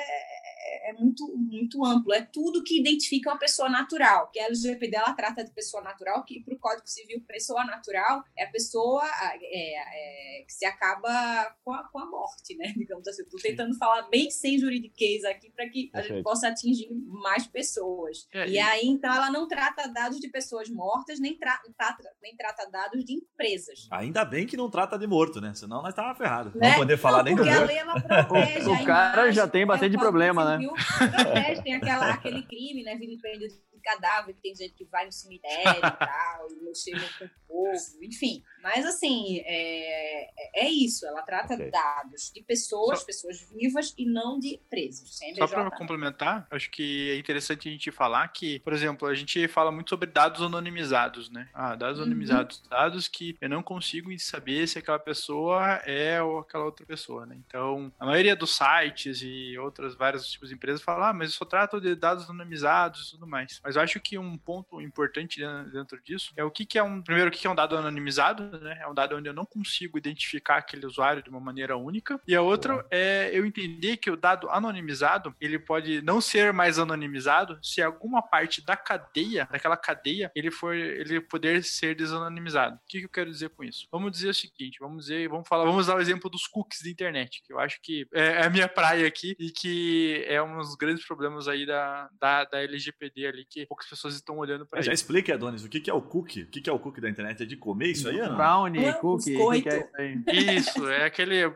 [0.91, 2.13] é, muito, muito amplo.
[2.13, 4.31] É tudo que identifica uma pessoa natural.
[4.33, 8.23] Que a LGPD ela trata de pessoa natural, que para o Código Civil, pessoa natural
[8.37, 12.73] é a pessoa é, é, que se acaba com a, com a morte, né?
[12.77, 13.23] Digamos assim.
[13.23, 18.29] Estou tentando falar bem sem juridiquês aqui para que a gente possa atingir mais pessoas.
[18.33, 22.03] É, e, e aí, então, ela não trata dados de pessoas mortas, nem, tra trata,
[22.23, 23.89] nem trata dados de empresas.
[23.91, 25.55] Ainda bem que não trata de morto, né?
[25.55, 26.55] Senão nós estávamos ferrados.
[26.55, 26.71] Né?
[26.71, 27.59] Não poder falar não, nem do morto.
[27.59, 30.50] Porque a lei, ela protege o, cara imagem, já tem bastante problema, né?
[30.59, 32.97] Protege, tem aquela, aquele crime, né?
[32.97, 37.25] Vilipêndio de cadáver, que tem gente que vai no cemitério e tal, e mexer com
[37.25, 38.43] o povo, enfim.
[38.63, 41.07] Mas, assim, é, é isso.
[41.07, 41.71] Ela trata okay.
[41.71, 43.07] dados de pessoas, Só...
[43.07, 45.19] pessoas vivas e não de presos.
[45.37, 49.47] Só para complementar, acho que é interessante a gente falar que, por exemplo, a gente
[49.49, 51.49] fala muito sobre dados anonimizados, né?
[51.53, 52.05] Ah, dados uhum.
[52.05, 52.63] anonimizados.
[52.69, 57.37] Dados que eu não consigo saber se aquela pessoa é ou aquela outra pessoa, né?
[57.47, 61.37] Então, a maioria dos sites e outras vários tipos de empresas falam, ah, mas eu
[61.37, 63.61] só trato de dados anonimizados e tudo mais.
[63.63, 65.41] Mas eu acho que um ponto importante
[65.73, 67.03] dentro disso é o que, que é um.
[67.03, 68.79] Primeiro, o que, que é um dado anonimizado, né?
[68.81, 72.21] É um dado onde eu não consigo identificar aquele usuário de uma maneira única.
[72.27, 76.79] E a outra é eu entender que o dado anonimizado, ele pode não ser mais
[76.79, 82.77] anonimizado se alguma parte da cadeia, daquela cadeia, ele for ele poder ser desanonimizado.
[82.77, 83.87] O que, que eu quero dizer com isso?
[83.91, 86.91] Vamos dizer o seguinte, vamos dizer, vamos falar, vamos dar o exemplo dos cookies da
[86.91, 90.59] internet, que eu acho que é, é a minha praia aqui e que é um
[90.59, 94.83] dos grandes problemas aí da, da, da LGPD ali, que poucas pessoas estão olhando para
[94.83, 96.43] Já explique, Adonis, o que, que é o cookie?
[96.43, 97.43] O que, que é o cookie da internet?
[97.43, 98.19] É de comer isso aí?
[98.19, 98.37] Não?
[98.41, 100.57] Brownie, é cookie, que, que é isso aí?
[100.57, 101.53] Isso, é aquele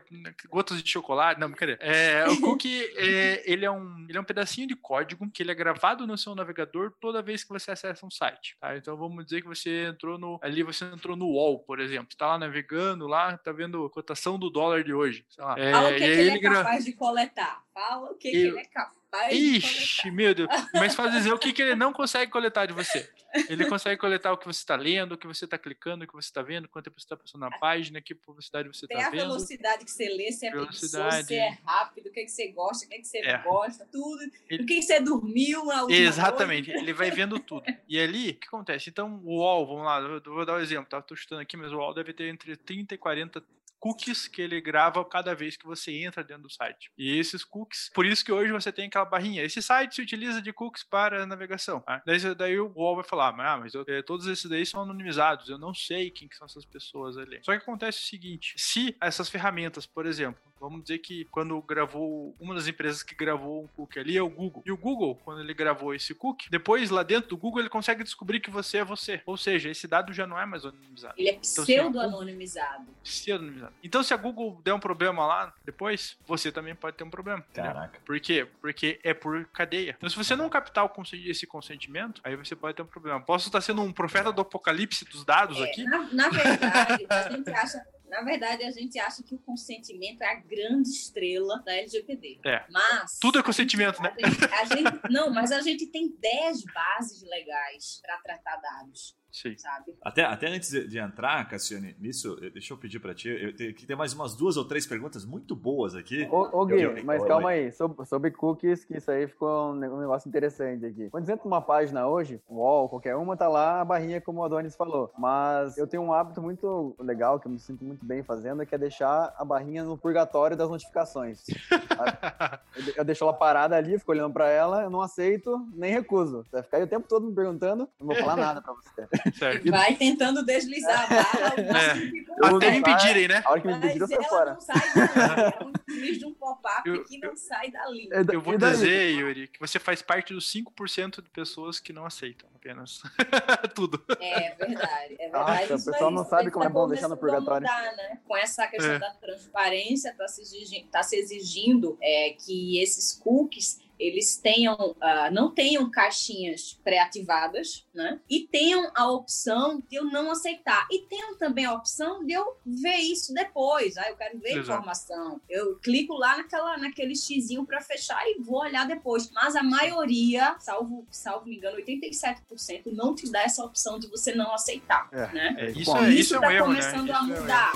[0.49, 1.79] gotas de chocolate, não, brincadeira.
[1.83, 5.51] É, o cookie, é, ele, é um, ele é um pedacinho de código que ele
[5.51, 8.75] é gravado no seu navegador toda vez que você acessa um site, tá?
[8.77, 12.27] Então vamos dizer que você entrou no, ali você entrou no UOL, por exemplo, está
[12.27, 15.55] lá navegando, lá, tá vendo a cotação do dólar de hoje, sei lá.
[15.57, 16.91] É, Fala o que, que ele, ele é capaz gra...
[16.91, 17.64] de coletar.
[17.75, 20.47] Fala o que, que ele é capaz Ixi, meu Deus.
[20.73, 23.09] Mas faz dizer o que, que ele não consegue coletar de você.
[23.49, 26.13] Ele consegue coletar o que você está lendo, o que você está clicando, o que
[26.13, 29.11] você está vendo, quanto tempo você está passando na página, que velocidade você está vendo.
[29.11, 31.27] Tem a velocidade que você lê, se é velocidade.
[31.27, 33.37] se é rápido, o que, é que você gosta, o que, é que você é.
[33.39, 34.21] gosta, tudo.
[34.49, 34.63] Ele...
[34.63, 37.65] O que, você dormiu na Exatamente, ele vai vendo tudo.
[37.87, 38.89] E ali, o que acontece?
[38.89, 40.99] Então, o UOL, vamos lá, eu vou dar um exemplo, tá?
[40.99, 43.43] Estou chutando aqui, mas o UOL deve ter entre 30 e 40
[43.85, 46.91] cookies que ele grava cada vez que você entra dentro do site.
[46.97, 49.43] E esses cookies, por isso que hoje você tem aquela barrinha.
[49.43, 51.81] Esse site se utiliza de cookies para navegação.
[51.81, 52.01] Tá?
[52.03, 55.49] Daí, daí o UOL vai falar, ah, mas eu, eh, todos esses daí são anonimizados,
[55.49, 57.39] eu não sei quem que são essas pessoas ali.
[57.43, 62.35] Só que acontece o seguinte, se essas ferramentas, por exemplo, Vamos dizer que quando gravou,
[62.39, 64.63] uma das empresas que gravou um cookie ali é o Google.
[64.65, 68.03] E o Google, quando ele gravou esse cookie, depois lá dentro do Google ele consegue
[68.03, 69.21] descobrir que você é você.
[69.27, 71.13] Ou seja, esse dado já não é mais anonimizado.
[71.17, 72.81] Ele é pseudo-anonimizado.
[72.81, 73.73] Então, pseudo-anonimizado.
[73.83, 77.45] Então, se a Google der um problema lá depois, você também pode ter um problema.
[77.53, 77.85] Caraca.
[77.85, 78.01] Entendeu?
[78.03, 78.47] Por quê?
[78.59, 79.93] Porque é por cadeia.
[79.95, 83.21] Então, se você não captar esse consentimento, aí você pode ter um problema.
[83.21, 85.83] Posso estar sendo um profeta do apocalipse dos dados é, aqui?
[85.83, 90.31] Na, na verdade, a gente acha na verdade, a gente acha que o consentimento é
[90.31, 92.39] a grande estrela da LGPD.
[92.45, 92.63] É.
[92.69, 93.17] Mas.
[93.19, 94.15] Tudo é consentimento, né?
[94.21, 99.15] A gente, a gente, não, mas a gente tem 10 bases legais para tratar dados.
[99.35, 99.57] Sim.
[99.57, 99.93] sabe?
[100.01, 103.85] Até, até antes de, entrar, Cassiane, nisso, deixa eu pedir para ti, eu tenho, que
[103.85, 106.25] tem mais umas duas ou três perguntas muito boas aqui.
[106.31, 109.71] Ô, ô Gui, eu, eu, mas calma aí, sobre, sobre, cookies, que isso aí ficou
[109.71, 111.09] um, negócio interessante aqui.
[111.09, 114.73] Quando entra numa página hoje, UOL, qualquer uma, tá lá a barrinha como o Adonis
[114.73, 115.11] falou.
[115.17, 118.73] Mas eu tenho um hábito muito legal, que eu me sinto muito bem fazendo, que
[118.73, 121.43] é deixar a barrinha no purgatório das notificações.
[122.77, 126.45] eu, eu deixo ela parada ali, fico olhando para ela, eu não aceito, nem recuso.
[126.45, 129.07] Você vai ficar aí o tempo todo me perguntando, não vou falar nada para você.
[129.33, 129.71] Certo.
[129.71, 131.55] Vai tentando deslizar a barra.
[132.45, 132.47] É.
[132.47, 133.41] Até me impedirem, né?
[133.45, 134.53] A hora que me impediram, eu fora.
[134.53, 135.73] Não sai dali.
[135.87, 138.09] É um de um pop-up que não sai dali.
[138.31, 142.49] Eu vou dizer, Yuri, que você faz parte dos 5% de pessoas que não aceitam
[142.55, 143.01] apenas
[143.75, 144.03] tudo.
[144.19, 145.69] É verdade, é verdade.
[145.69, 147.67] Nossa, o pessoal não sabe como é bom deixar no purgatório.
[147.67, 148.19] Mudar, né?
[148.27, 148.99] Com essa questão é.
[148.99, 155.31] da transparência, está se exigindo, tá se exigindo é, que esses cookies eles tenham, uh,
[155.31, 158.19] não tenham caixinhas pré-ativadas, né?
[158.29, 160.87] E tenham a opção de eu não aceitar.
[160.91, 163.97] E tenham também a opção de eu ver isso depois.
[163.97, 165.39] Ah, eu quero ver a informação.
[165.49, 169.31] Eu clico lá naquela, naquele xizinho para fechar e vou olhar depois.
[169.31, 174.33] Mas a maioria, salvo, salvo me engano, 87% não te dá essa opção de você
[174.33, 175.55] não aceitar, é, né?
[175.57, 177.13] É, isso, é, isso, isso é um tá erro, começando né?
[177.13, 177.71] a mudar.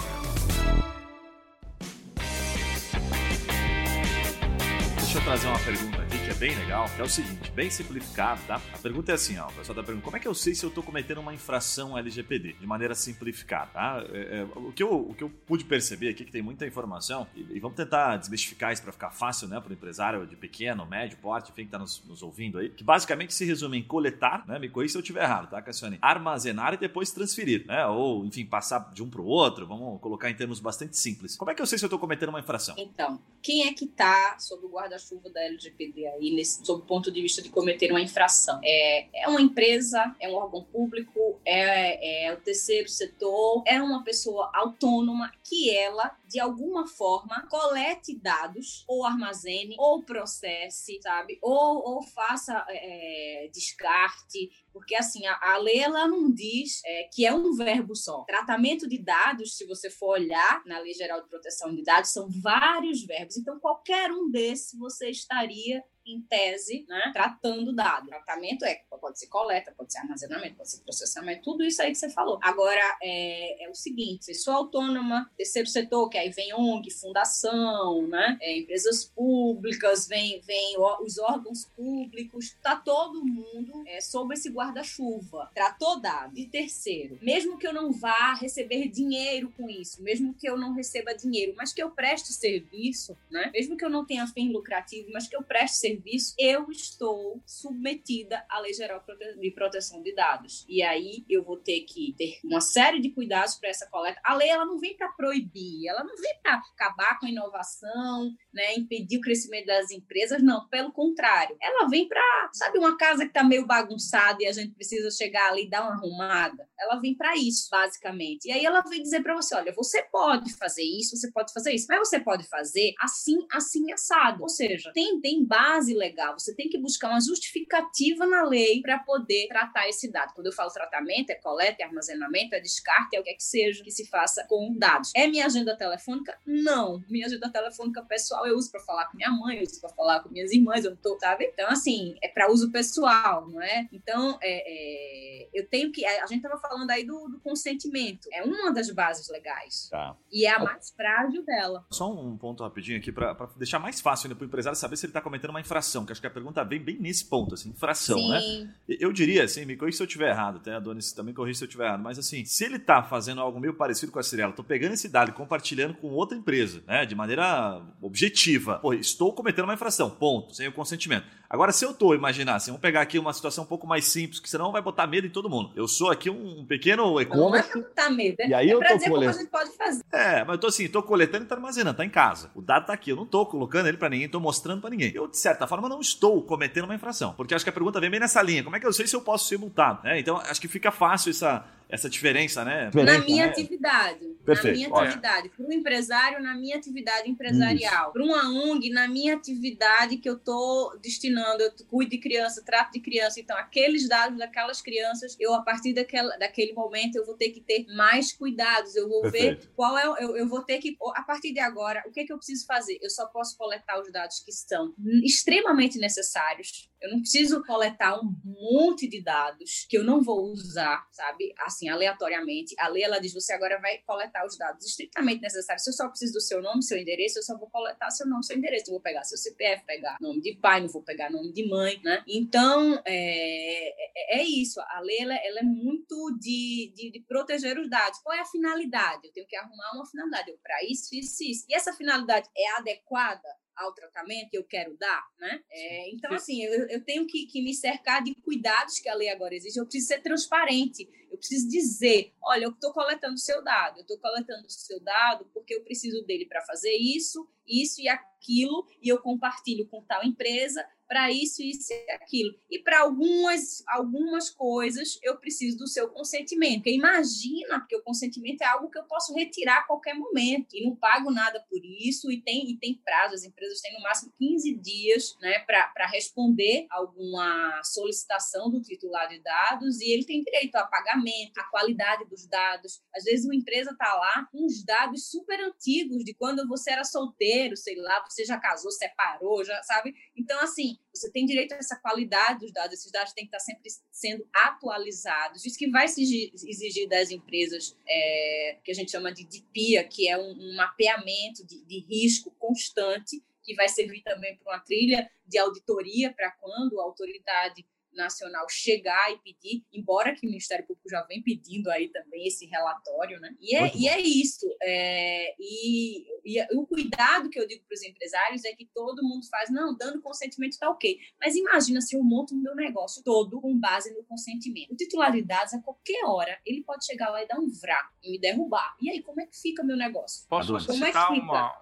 [4.98, 5.99] Deixa eu trazer uma pergunta
[6.34, 8.62] bem legal, que é o seguinte, bem simplificado, tá?
[8.74, 10.64] A pergunta é assim, ó, o pessoal tá perguntando, como é que eu sei se
[10.64, 12.54] eu tô cometendo uma infração LGPD?
[12.54, 14.04] De maneira simplificada, tá?
[14.12, 17.28] É, é, o, que eu, o que eu pude perceber aqui, que tem muita informação,
[17.36, 21.18] e, e vamos tentar desmistificar isso para ficar fácil, né, pro empresário de pequeno, médio,
[21.18, 24.60] porte, enfim, que tá nos, nos, ouvindo aí, que basicamente se resume em coletar, né,
[24.60, 25.98] me corrija se eu estiver errado, tá, Cassiane?
[26.02, 30.36] Armazenar e depois transferir, né, ou, enfim, passar de um pro outro, vamos colocar em
[30.36, 31.36] termos bastante simples.
[31.36, 32.76] Como é que eu sei se eu tô cometendo uma infração?
[32.78, 36.19] Então, quem é que tá sob o guarda-chuva da LGPD aí?
[36.20, 38.60] Nesse, sob o ponto de vista de cometer uma infração.
[38.64, 44.04] É, é uma empresa, é um órgão público, é, é o terceiro setor, é uma
[44.04, 51.40] pessoa autônoma que ela, de alguma forma, colete dados, ou armazene, ou processe, sabe?
[51.42, 57.26] Ou, ou faça é, descarte, porque assim, a, a lei ela não diz é, que
[57.26, 58.24] é um verbo só.
[58.26, 62.30] Tratamento de dados, se você for olhar na Lei Geral de Proteção de Dados, são
[62.30, 63.36] vários verbos.
[63.36, 68.08] Então, qualquer um desses você estaria em tese, né, tratando dado.
[68.08, 71.98] Tratamento é, pode ser coleta, pode ser armazenamento, pode ser processamento, tudo isso aí que
[71.98, 72.40] você falou.
[72.42, 78.08] Agora, é, é o seguinte, se sou autônoma, terceiro setor, que aí vem ONG, fundação,
[78.08, 84.50] né, é, empresas públicas, vem, vem os órgãos públicos, tá todo mundo é, sob esse
[84.50, 85.52] guarda-chuva.
[85.54, 86.34] Tratou dado.
[86.34, 90.74] De terceiro, mesmo que eu não vá receber dinheiro com isso, mesmo que eu não
[90.74, 95.10] receba dinheiro, mas que eu preste serviço, né, mesmo que eu não tenha fim lucrativo,
[95.12, 99.04] mas que eu preste serviço, serviço, eu estou submetida à Lei Geral
[99.40, 100.66] de Proteção de Dados.
[100.68, 104.20] E aí eu vou ter que ter uma série de cuidados para essa coleta.
[104.24, 108.32] A lei ela não vem para proibir, ela não vem para acabar com a inovação,
[108.54, 111.56] né, impedir o crescimento das empresas, não, pelo contrário.
[111.62, 115.50] Ela vem para, sabe, uma casa que está meio bagunçada e a gente precisa chegar
[115.50, 116.68] ali e dar uma arrumada.
[116.80, 118.48] Ela vem para isso, basicamente.
[118.48, 121.74] E aí ela vem dizer para você, olha, você pode fazer isso, você pode fazer
[121.74, 124.42] isso, mas você pode fazer assim, assim assado.
[124.42, 129.00] Ou seja, tem tem base legal, você tem que buscar uma justificativa na lei para
[129.00, 130.34] poder tratar esse dado.
[130.34, 133.44] Quando eu falo tratamento, é coleta, é armazenamento, é descarte, é o que é que
[133.44, 135.12] seja que se faça com dados.
[135.16, 135.99] É minha agenda telefônica?
[136.46, 137.04] Não.
[137.10, 140.20] Minha agenda telefônica pessoal eu uso para falar com minha mãe, eu uso para falar
[140.22, 141.46] com minhas irmãs, eu não tô, sabe?
[141.46, 143.88] Então, assim, é para uso pessoal, não é?
[143.92, 146.06] Então, é, é, eu tenho que.
[146.06, 148.28] A gente tava falando aí do, do consentimento.
[148.32, 149.90] É uma das bases legais.
[149.90, 150.16] Tá.
[150.32, 151.86] E é a mais frágil dela.
[151.92, 155.06] Só um ponto rapidinho aqui para deixar mais fácil ainda para o empresário saber se
[155.06, 157.70] ele está cometendo uma infração, que acho que a pergunta vem bem nesse ponto, assim,
[157.70, 158.40] infração, né?
[158.40, 158.64] Sim.
[158.64, 158.98] né?
[159.00, 161.64] Eu diria, assim, me corrija se eu estiver errado, até a Dona também corrija se
[161.64, 164.54] eu estiver errado, mas assim, se ele está fazendo algo meio parecido com a Cirela,
[164.54, 169.34] tô pegando esse dado e compartilhando com outra empresa, né, de maneira objetiva, pô, estou
[169.34, 171.26] cometendo uma infração, ponto, sem o consentimento.
[171.50, 174.40] Agora, se eu tô, imaginar, assim, vamos pegar aqui uma situação um pouco mais simples,
[174.40, 175.72] que senão vai botar medo em todo mundo.
[175.76, 177.70] Eu sou aqui um pequeno e-commerce.
[177.74, 179.38] Não é botar medo, é, e aí é eu pra tô dizer coletando.
[179.50, 180.04] como a gente pode fazer.
[180.12, 182.52] É, mas eu tô assim, tô coletando e tá armazenando, tá em casa.
[182.54, 185.12] O dado tá aqui, eu não tô colocando ele para ninguém, tô mostrando para ninguém.
[185.16, 187.34] Eu, de certa forma, não estou cometendo uma infração.
[187.34, 188.64] Porque acho que a pergunta vem bem nessa linha.
[188.64, 190.08] Como é que eu sei se eu posso ser multado?
[190.08, 192.86] É, então, acho que fica fácil essa essa diferença, né?
[192.86, 193.52] Diferença, na minha né?
[193.52, 194.26] atividade.
[194.46, 194.68] Perfeito.
[194.68, 195.08] Na minha Olha.
[195.08, 195.50] atividade.
[195.50, 198.12] Para o empresário, na minha atividade empresarial.
[198.14, 201.64] Para uma ONG, na minha atividade que eu estou destinando.
[201.64, 203.40] Eu cuido de criança, trato de criança.
[203.40, 207.60] Então, aqueles dados daquelas crianças, eu, a partir daquela, daquele momento, eu vou ter que
[207.60, 208.96] ter mais cuidados.
[208.96, 209.62] Eu vou Perfeito.
[209.62, 210.06] ver qual é.
[210.24, 212.68] Eu, eu vou ter que, a partir de agora, o que, é que eu preciso
[212.68, 213.00] fazer?
[213.02, 216.88] Eu só posso coletar os dados que são extremamente necessários.
[217.02, 221.54] Eu não preciso coletar um monte de dados que eu não vou usar, sabe?
[221.60, 222.76] Assim, aleatoriamente.
[222.80, 225.84] A lei, ela diz, você agora vai coletar os dados estritamente necessários.
[225.84, 228.44] Se eu só preciso do seu nome, seu endereço, eu só vou coletar seu nome,
[228.44, 228.90] seu endereço.
[228.90, 232.00] Eu vou pegar seu CPF, pegar nome de pai, não vou pegar nome de mãe,
[232.04, 232.24] né?
[232.28, 234.82] Então, é, é, é isso.
[234.82, 238.20] A lei, ela, ela é muito de, de, de, proteger os dados.
[238.20, 239.28] Qual é a finalidade?
[239.28, 240.58] Eu tenho que arrumar uma finalidade.
[240.64, 241.66] Para isso, isso, isso.
[241.70, 243.48] E essa finalidade é adequada
[243.80, 245.64] ao tratamento que eu quero dar, né?
[245.72, 249.30] É, então, assim, eu, eu tenho que, que, me cercar de cuidados que a lei
[249.30, 249.80] agora exige.
[249.80, 251.10] Eu preciso ser transparente.
[251.40, 253.98] Preciso dizer, olha, eu estou coletando seu dado.
[253.98, 258.88] Eu estou coletando seu dado porque eu preciso dele para fazer isso, isso e aquilo,
[259.02, 262.56] e eu compartilho com tal empresa para isso, isso e aquilo.
[262.70, 266.76] E para algumas, algumas coisas eu preciso do seu consentimento.
[266.76, 270.86] Porque imagina, porque o consentimento é algo que eu posso retirar a qualquer momento e
[270.86, 274.32] não pago nada por isso e tem, e tem prazo, as empresas têm no máximo
[274.38, 280.76] 15 dias né, para responder alguma solicitação do titular de dados e ele tem direito
[280.76, 283.02] a pagamento, a qualidade dos dados.
[283.16, 287.04] Às vezes uma empresa está lá com uns dados super antigos de quando você era
[287.04, 290.14] solteiro, sei lá, você já casou, separou, já sabe?
[290.38, 293.60] Então, assim, você tem direito a essa qualidade dos dados, esses dados têm que estar
[293.60, 295.66] sempre sendo atualizados.
[295.66, 300.38] Isso que vai exigir das empresas é, que a gente chama de DPIA, que é
[300.38, 305.58] um, um mapeamento de, de risco constante, que vai servir também para uma trilha de
[305.58, 311.22] auditoria para quando a autoridade nacional chegar e pedir, embora que o Ministério Público já
[311.24, 313.56] vem pedindo aí também esse relatório, né?
[313.60, 314.66] E é, e é isso.
[314.82, 319.48] É, e, e, o cuidado que eu digo para os empresários é que todo mundo
[319.50, 321.18] faz, não, dando consentimento está ok.
[321.40, 324.92] Mas imagina se eu monto o meu negócio todo com base no consentimento.
[324.94, 328.10] O titular de dados, a qualquer hora, ele pode chegar lá e dar um vrá
[328.24, 328.96] e me derrubar.
[329.02, 330.48] E aí, como é que fica meu negócio?
[330.50, 331.42] Posso como é que fica?
[331.42, 331.74] uma,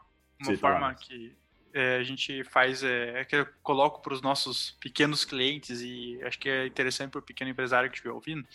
[0.41, 1.35] uma forma que
[1.73, 6.19] é, a gente faz é, é que eu coloco para os nossos pequenos clientes e
[6.23, 8.45] acho que é interessante para o pequeno empresário que estiver ouvindo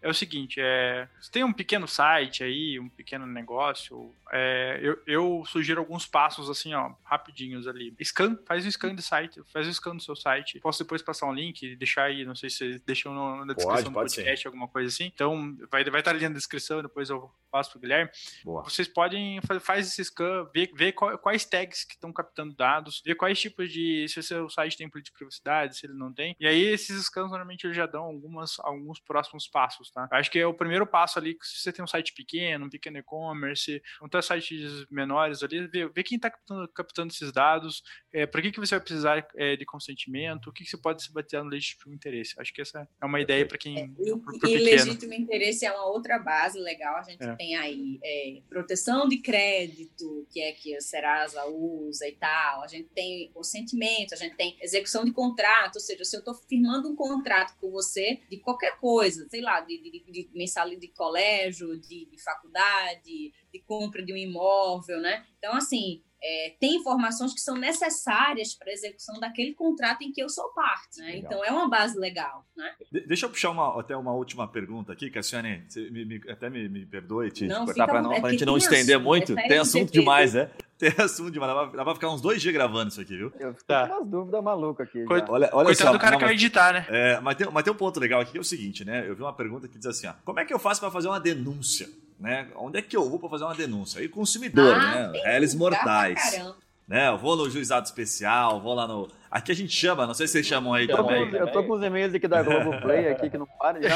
[0.00, 5.02] é o seguinte é você tem um pequeno site aí um pequeno negócio é, eu,
[5.06, 7.92] eu, sugiro alguns passos assim ó rapidinhos ali.
[8.02, 10.60] Scan faz o scan do site faz o scan do seu site.
[10.60, 13.74] Posso depois passar um link deixar aí não sei se vocês deixam no, na descrição
[13.74, 15.10] pode, do podcast alguma coisa assim.
[15.12, 18.10] Então vai vai estar ali na descrição depois eu passo para o Guilherme.
[18.44, 18.62] Boa.
[18.62, 23.14] vocês podem fazer faz esse scan ver, ver quais tags que estão captando dados ver
[23.14, 24.06] quais tipos de.
[24.06, 26.36] se o seu site tem política de privacidade, se ele não tem.
[26.38, 30.06] E aí, esses scans normalmente eles já dão algumas, alguns próximos passos, tá?
[30.12, 32.98] Acho que é o primeiro passo ali, se você tem um site pequeno, um pequeno
[32.98, 37.82] e-commerce, um ter sites menores ali, ver, ver quem está captando, captando, esses dados,
[38.12, 41.02] é, para que, que você vai precisar é, de consentimento, o que, que você pode
[41.02, 42.34] se bater no legítimo interesse.
[42.38, 43.78] Acho que essa é uma ideia para quem.
[43.78, 46.96] É, e, e legítimo interesse é uma outra base legal.
[46.96, 47.34] A gente é.
[47.36, 52.66] tem aí é, proteção de crédito, que é que a Serasa usa e tal a
[52.66, 56.88] gente tem consentimento, a gente tem execução de contrato, ou seja, se eu estou firmando
[56.88, 61.78] um contrato com você de qualquer coisa, sei lá, de, de, de mensalidade de colégio,
[61.78, 65.26] de, de faculdade, de compra de um imóvel, né?
[65.38, 70.22] Então, assim, é, tem informações que são necessárias para a execução daquele contrato em que
[70.22, 71.00] eu sou parte.
[71.00, 71.16] Né?
[71.16, 72.44] Então é uma base legal.
[72.56, 72.72] Né?
[72.92, 75.64] De deixa eu puxar uma, até uma última pergunta aqui, Cassiane.
[75.68, 78.56] Você me, me, até me, me perdoe te não, cortar para é a gente não
[78.56, 79.38] estender assunto, muito.
[79.38, 80.50] É tem assunto demais, né?
[80.80, 81.72] Tem assunto demais.
[81.74, 83.30] Dá pra ficar uns dois dias gravando isso aqui, viu?
[83.38, 83.86] Eu fico tá.
[83.86, 85.04] com umas dúvidas malucas aqui.
[85.04, 85.26] Coit...
[85.28, 86.86] Olha, olha Coitado só, do cara não, que vai editar, né?
[86.88, 89.06] É, mas, tem, mas tem um ponto legal aqui que é o seguinte, né?
[89.06, 91.08] Eu vi uma pergunta que diz assim: ó, como é que eu faço para fazer
[91.08, 91.86] uma denúncia?
[92.20, 92.48] Né?
[92.54, 93.98] Onde é que eu vou para fazer uma denúncia?
[94.00, 95.22] Aí, consumidor, ah, né?
[95.24, 96.38] Réis mortais.
[96.86, 97.08] Né?
[97.08, 100.32] Eu vou no juizado especial, vou lá no Aqui a gente chama, não sei se
[100.32, 101.30] vocês chamam aí eu também.
[101.30, 103.94] Com, eu tô com os e-mails aqui da Globoplay aqui que não para já.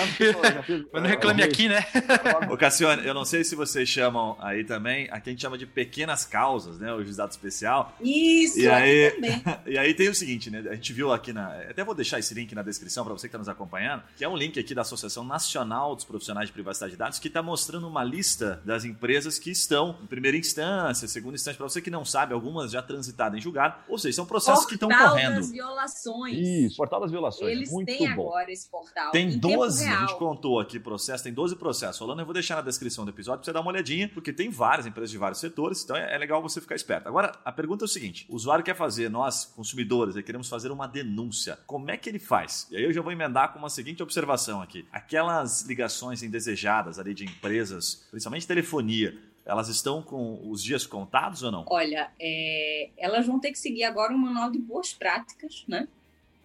[0.92, 1.84] Mas não reclame aqui, né?
[2.48, 5.66] Ô Cassione, eu não sei se vocês chamam aí também, aqui a gente chama de
[5.66, 6.92] pequenas causas, né?
[6.92, 7.96] O juizado especial.
[8.00, 9.42] Isso, e aí, também.
[9.66, 10.62] E aí tem o seguinte, né?
[10.70, 11.48] A gente viu aqui na.
[11.68, 14.28] Até vou deixar esse link na descrição para você que está nos acompanhando, que é
[14.28, 17.88] um link aqui da Associação Nacional dos Profissionais de Privacidade de Dados, que está mostrando
[17.88, 22.04] uma lista das empresas que estão em primeira instância, segunda instância, para você que não
[22.04, 25.40] sabe, algumas já transitadas em julgado, ou seja, são processos Portal que estão correndo valendo.
[25.40, 26.38] das violações.
[26.38, 27.50] Isso, portal das violações.
[27.52, 28.28] Eles Muito têm bom.
[28.28, 29.10] agora esse portal.
[29.10, 32.00] Tem em 12, tempo a gente contou aqui processo, tem 12 processos.
[32.00, 34.48] Rolando, eu vou deixar na descrição do episódio pra você dar uma olhadinha, porque tem
[34.48, 37.08] várias empresas de vários setores, então é é legal você ficar esperto.
[37.08, 40.86] Agora, a pergunta é o seguinte: o usuário quer fazer, nós, consumidores, queremos fazer uma
[40.86, 41.58] denúncia.
[41.66, 42.68] Como é que ele faz?
[42.70, 44.86] E aí eu já vou emendar com uma seguinte observação aqui.
[44.92, 51.50] Aquelas ligações indesejadas ali de empresas, principalmente telefonia, elas estão com os dias contados ou
[51.52, 51.64] não?
[51.68, 55.86] Olha, é, elas vão ter que seguir agora um manual de boas práticas, né?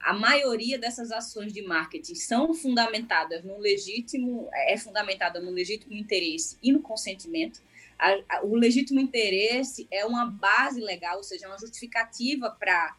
[0.02, 6.58] A maioria dessas ações de marketing são fundamentadas no legítimo, é fundamentada no legítimo interesse
[6.64, 7.62] e no consentimento.
[7.98, 12.96] A- a- o legítimo interesse é uma base legal, ou seja, é uma justificativa para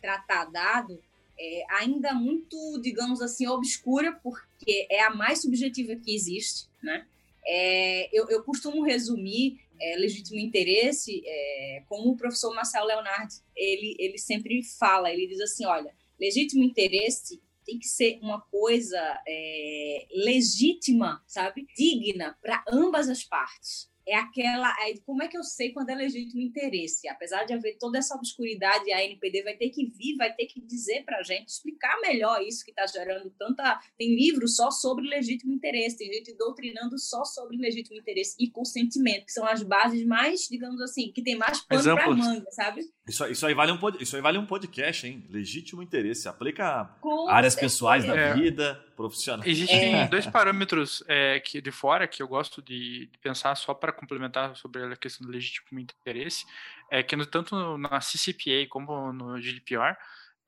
[0.00, 1.00] tratar dado
[1.40, 7.06] é, ainda muito, digamos assim, obscura, porque é a mais subjetiva que existe, né?
[7.50, 13.96] É, eu, eu costumo resumir é, legítimo interesse, é, como o professor Marcelo Leonardo, ele,
[13.98, 20.06] ele sempre fala, ele diz assim, olha, legítimo interesse tem que ser uma coisa é,
[20.10, 21.66] legítima, sabe?
[21.76, 23.90] Digna para ambas as partes.
[24.08, 24.74] É aquela.
[24.80, 27.06] aí, Como é que eu sei quando é legítimo interesse?
[27.08, 30.60] Apesar de haver toda essa obscuridade, a NPD vai ter que vir, vai ter que
[30.60, 33.78] dizer para a gente, explicar melhor isso que está gerando tanta.
[33.98, 39.26] Tem livros só sobre legítimo interesse, tem gente doutrinando só sobre legítimo interesse e consentimento,
[39.26, 42.82] que são as bases mais, digamos assim, que tem mais pano para manga, sabe?
[43.08, 45.26] Isso, isso, aí vale um, pod- isso aí vale um podcast, hein?
[45.30, 46.28] Legítimo interesse.
[46.28, 48.34] Aplica Com áreas pessoais da É.
[48.34, 49.46] vida, profissional.
[49.46, 50.08] Existem É.
[50.08, 54.54] dois parâmetros é, que de fora que eu gosto de, de pensar só para complementar
[54.56, 56.44] sobre a questão do legítimo interesse,
[56.90, 59.96] é que no, tanto na CCPA como no GDPR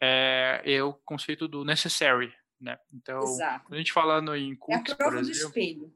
[0.00, 2.78] é, é o conceito do necessary, né?
[2.92, 3.64] Então, Exato.
[3.64, 5.94] quando a gente fala no, em É a cookies, por prova do exemplo, espelho.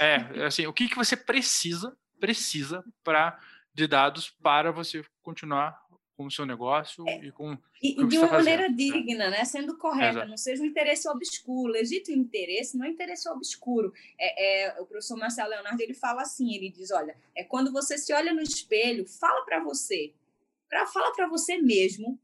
[0.00, 3.38] é assim, o que que você precisa precisa para
[3.74, 5.78] de dados para você continuar
[6.16, 9.00] com o seu negócio e com E, e de você uma tá maneira fazendo, né?
[9.00, 9.44] digna, né?
[9.44, 11.72] Sendo correta, não seja um interesse obscuro.
[11.72, 13.92] Legítimo interesse não é interesse obscuro.
[14.18, 17.98] É, é, o professor Marcelo Leonardo ele fala assim: ele diz, olha, é quando você
[17.98, 20.14] se olha no espelho, fala para você,
[20.68, 22.18] pra, fala para você mesmo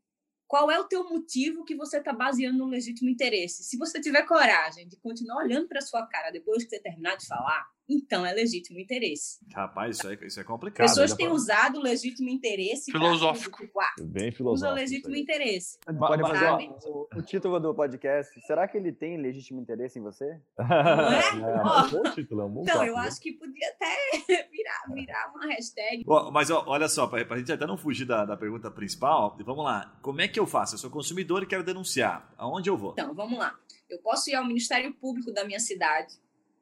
[0.49, 3.64] qual é o teu motivo que você está baseando no legítimo interesse.
[3.64, 7.26] Se você tiver coragem de continuar olhando para sua cara depois que você terminar de
[7.26, 9.38] falar, então é legítimo interesse.
[9.55, 10.86] Rapaz, isso é, isso é complicado.
[10.88, 13.59] Pessoas Dá têm pra- usado o legítimo interesse Filosófico.
[13.78, 14.74] ah, Bem Usa filosófico.
[14.80, 15.22] legítimo isso aí.
[15.22, 15.78] interesse.
[15.99, 18.40] Pode fazer o, o título do podcast.
[18.47, 20.38] Será que ele tem legítimo interesse em você?
[20.59, 21.22] Não é?
[21.53, 21.86] É, Ó.
[21.86, 25.32] um bom título, é um bom Então, eu papo, acho que podia até virar, virar
[25.34, 26.05] uma hashtag.
[26.07, 29.36] Ó, mas ó, olha só, pra, pra gente até não fugir da, da pergunta principal,
[29.45, 29.97] vamos lá.
[30.03, 30.74] Como é que eu faço?
[30.74, 32.32] Eu sou consumidor e quero denunciar.
[32.38, 32.93] Aonde eu vou?
[32.93, 33.59] Então, vamos lá.
[33.88, 36.14] Eu posso ir ao Ministério Público da minha cidade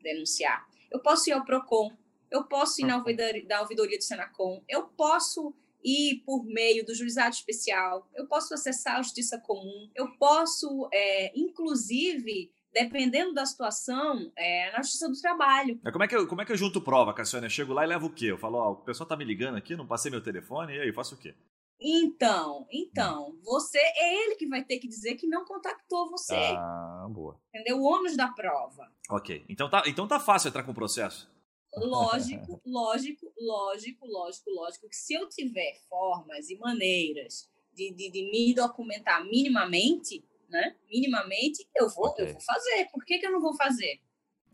[0.02, 0.66] denunciar.
[0.90, 1.92] Eu posso ir ao PROCON.
[2.30, 4.62] Eu posso ir na ouvidoria, da ouvidoria do Senacom.
[4.68, 8.08] Eu posso ir por meio do juizado especial.
[8.14, 9.90] Eu posso acessar a justiça comum.
[9.94, 15.80] Eu posso, é, inclusive, dependendo da situação, é, na justiça do trabalho.
[15.82, 17.46] Mas Como é, que eu, como é que eu junto prova, Cassiane?
[17.46, 18.26] Eu chego lá e levo o quê?
[18.26, 20.88] Eu falo, ó, o pessoal tá me ligando aqui, não passei meu telefone, e aí,
[20.88, 21.34] eu faço o quê?
[21.80, 26.34] Então, então, você é ele que vai ter que dizer que não contactou você.
[26.36, 27.40] Ah, boa.
[27.48, 27.78] Entendeu?
[27.78, 28.86] O ônus da prova.
[29.08, 29.44] Ok.
[29.48, 31.30] Então tá, então tá fácil entrar com o processo.
[31.74, 38.30] Lógico, lógico, lógico, lógico, lógico que se eu tiver formas e maneiras de, de, de
[38.30, 40.76] me documentar minimamente, né?
[40.90, 42.26] Minimamente, eu vou, Ok.
[42.26, 42.88] eu vou fazer.
[42.92, 44.00] Por que, que eu não vou fazer?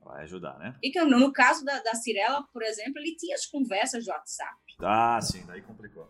[0.05, 0.73] Vai ajudar, né?
[0.73, 1.05] Por que?
[1.05, 5.45] No caso da, da Cirela, por exemplo, ele tinha as conversas de WhatsApp, Ah, sim,
[5.47, 6.09] daí complicou.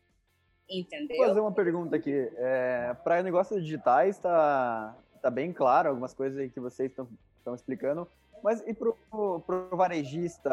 [0.68, 1.28] Vou entendeu?
[1.28, 2.30] fazer uma pergunta aqui.
[2.36, 8.08] É, Para negócios digitais, tá, tá bem claro algumas coisas aí que vocês estão explicando.
[8.42, 10.50] Mas e pro, pro varejista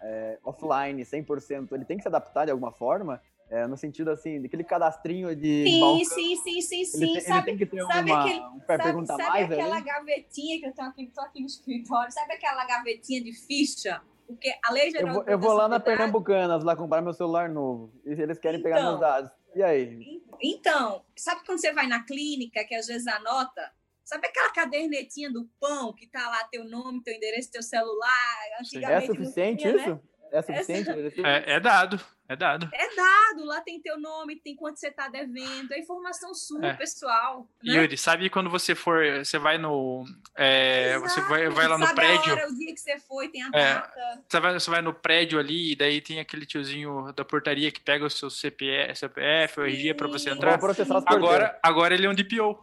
[0.00, 3.20] é, offline, 100%, ele tem que se adaptar de alguma forma?
[3.50, 7.10] É, no sentido, assim, daquele cadastrinho de Sim, balcão, sim, sim, sim, ele, sim.
[7.10, 10.72] ele sabe, tem que ter sabe uma, aquele- um sabe, sabe aquela gavetinha que eu
[10.72, 12.12] tenho aqui, tô aqui no escritório?
[12.12, 14.00] Sabe aquela gavetinha de ficha?
[14.30, 17.12] Porque a lei Eu geral vou, de eu vou lá na Pernambucanas lá comprar meu
[17.12, 17.92] celular novo.
[18.04, 18.88] E eles querem pegar Então.
[18.90, 19.30] meus dados.
[19.54, 20.22] E aí?
[20.42, 23.72] Então, sabe quando você vai na clínica, que às vezes anota?
[24.04, 28.36] Sabe aquela cadernetinha do pão que tá lá teu nome, teu endereço, teu celular?
[28.52, 29.82] É Antigamente não suficiente tinha, né?
[29.82, 30.00] isso?
[30.32, 30.90] É suficiente?
[31.24, 32.00] É, é dado,
[32.32, 32.68] é dado.
[32.72, 36.74] É dado, lá tem teu nome, tem quanto você tá devendo, é informação sua, É.
[36.74, 37.46] pessoal.
[37.62, 37.74] Né?
[37.74, 40.04] Yuri, sabe quando você for, você vai no,
[40.36, 43.28] é, você vai, vai lá no sabe prédio, a hora, o dia que você foi,
[43.28, 43.74] tem a É.
[43.74, 44.22] data.
[44.28, 47.80] você vai, você vai no prédio ali e daí tem aquele tiozinho da portaria que
[47.80, 50.58] pega o seu CPF, CPF o RG para você entrar.
[51.06, 52.60] Agora, agora ele é um DPO.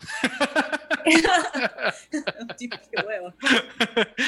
[2.58, 3.34] tipo, eu,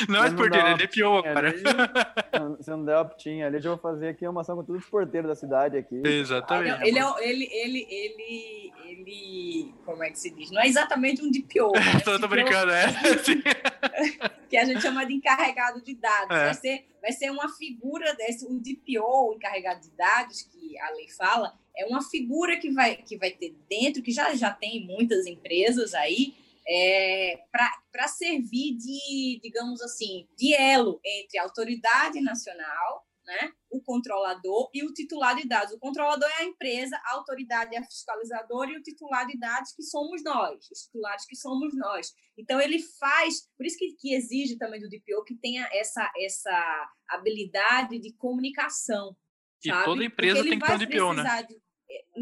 [0.08, 1.54] Não é porteiro, é DPO agora.
[2.62, 5.29] Se não der opt-in ali, eu vou fazer aqui uma ação com todos os porteiros
[5.30, 6.02] da cidade aqui.
[6.06, 6.80] Exatamente.
[6.80, 10.52] Não, ele, é, o- ele, ele, ele, ele, como é que se diz?
[10.52, 12.00] Não é exatamente um DPO, né?
[12.04, 12.88] tô, brincando, é.
[14.50, 16.36] Que a gente chama de encarregado de dados.
[16.36, 16.46] É.
[16.46, 21.08] Vai, ser, vai ser uma figura desse, o DPO, encarregado de dados, que a lei
[21.10, 24.88] fala, é uma figura que vai, que vai ter dentro, que já, já tem em
[24.88, 26.34] muitas empresas aí,
[26.68, 34.72] é, para servir de, digamos assim, de elo entre a autoridade nacional, né, o controlador
[34.74, 35.72] e o titular de dados.
[35.74, 39.72] O controlador é a empresa, a autoridade é a fiscalizadora e o titular de dados
[39.76, 42.12] que somos nós, os titulares que somos nós.
[42.36, 46.90] Então ele faz, por isso que, que exige também do DPO que tenha essa, essa
[47.08, 49.16] habilidade de comunicação.
[49.64, 49.86] E sabe?
[49.86, 51.44] toda empresa tem que ter um DPO, né?
[51.44, 51.62] de-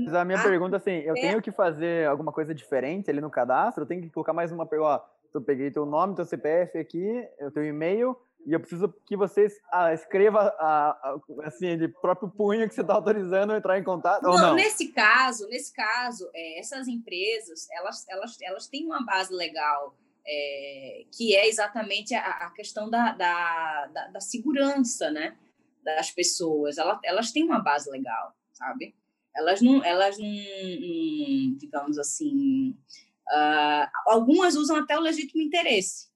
[0.05, 1.21] Mas a minha Ah, pergunta, assim, eu é.
[1.21, 3.83] tenho que fazer alguma coisa diferente ali no cadastro?
[3.83, 7.05] Eu tenho que colocar mais uma pergunta, ó, eu peguei teu nome, teu CPF aqui,
[7.41, 12.29] o teu e-mail, e eu preciso que vocês ah, escreva a- a- assim, de próprio
[12.29, 14.55] punho que você está autorizando entrar em contato, ou Não, não?
[14.55, 21.05] nesse caso, nesse caso, é, essas empresas, elas, elas, elas têm uma base legal, é,
[21.11, 25.37] que é exatamente a, a questão da, da, da, da segurança, né,
[25.83, 26.77] das pessoas.
[26.77, 28.95] Elas, elas têm uma base legal, sabe?
[29.35, 32.75] Elas não, elas não, não, digamos assim,
[33.29, 36.07] ah, algumas usam até o legítimo interesse?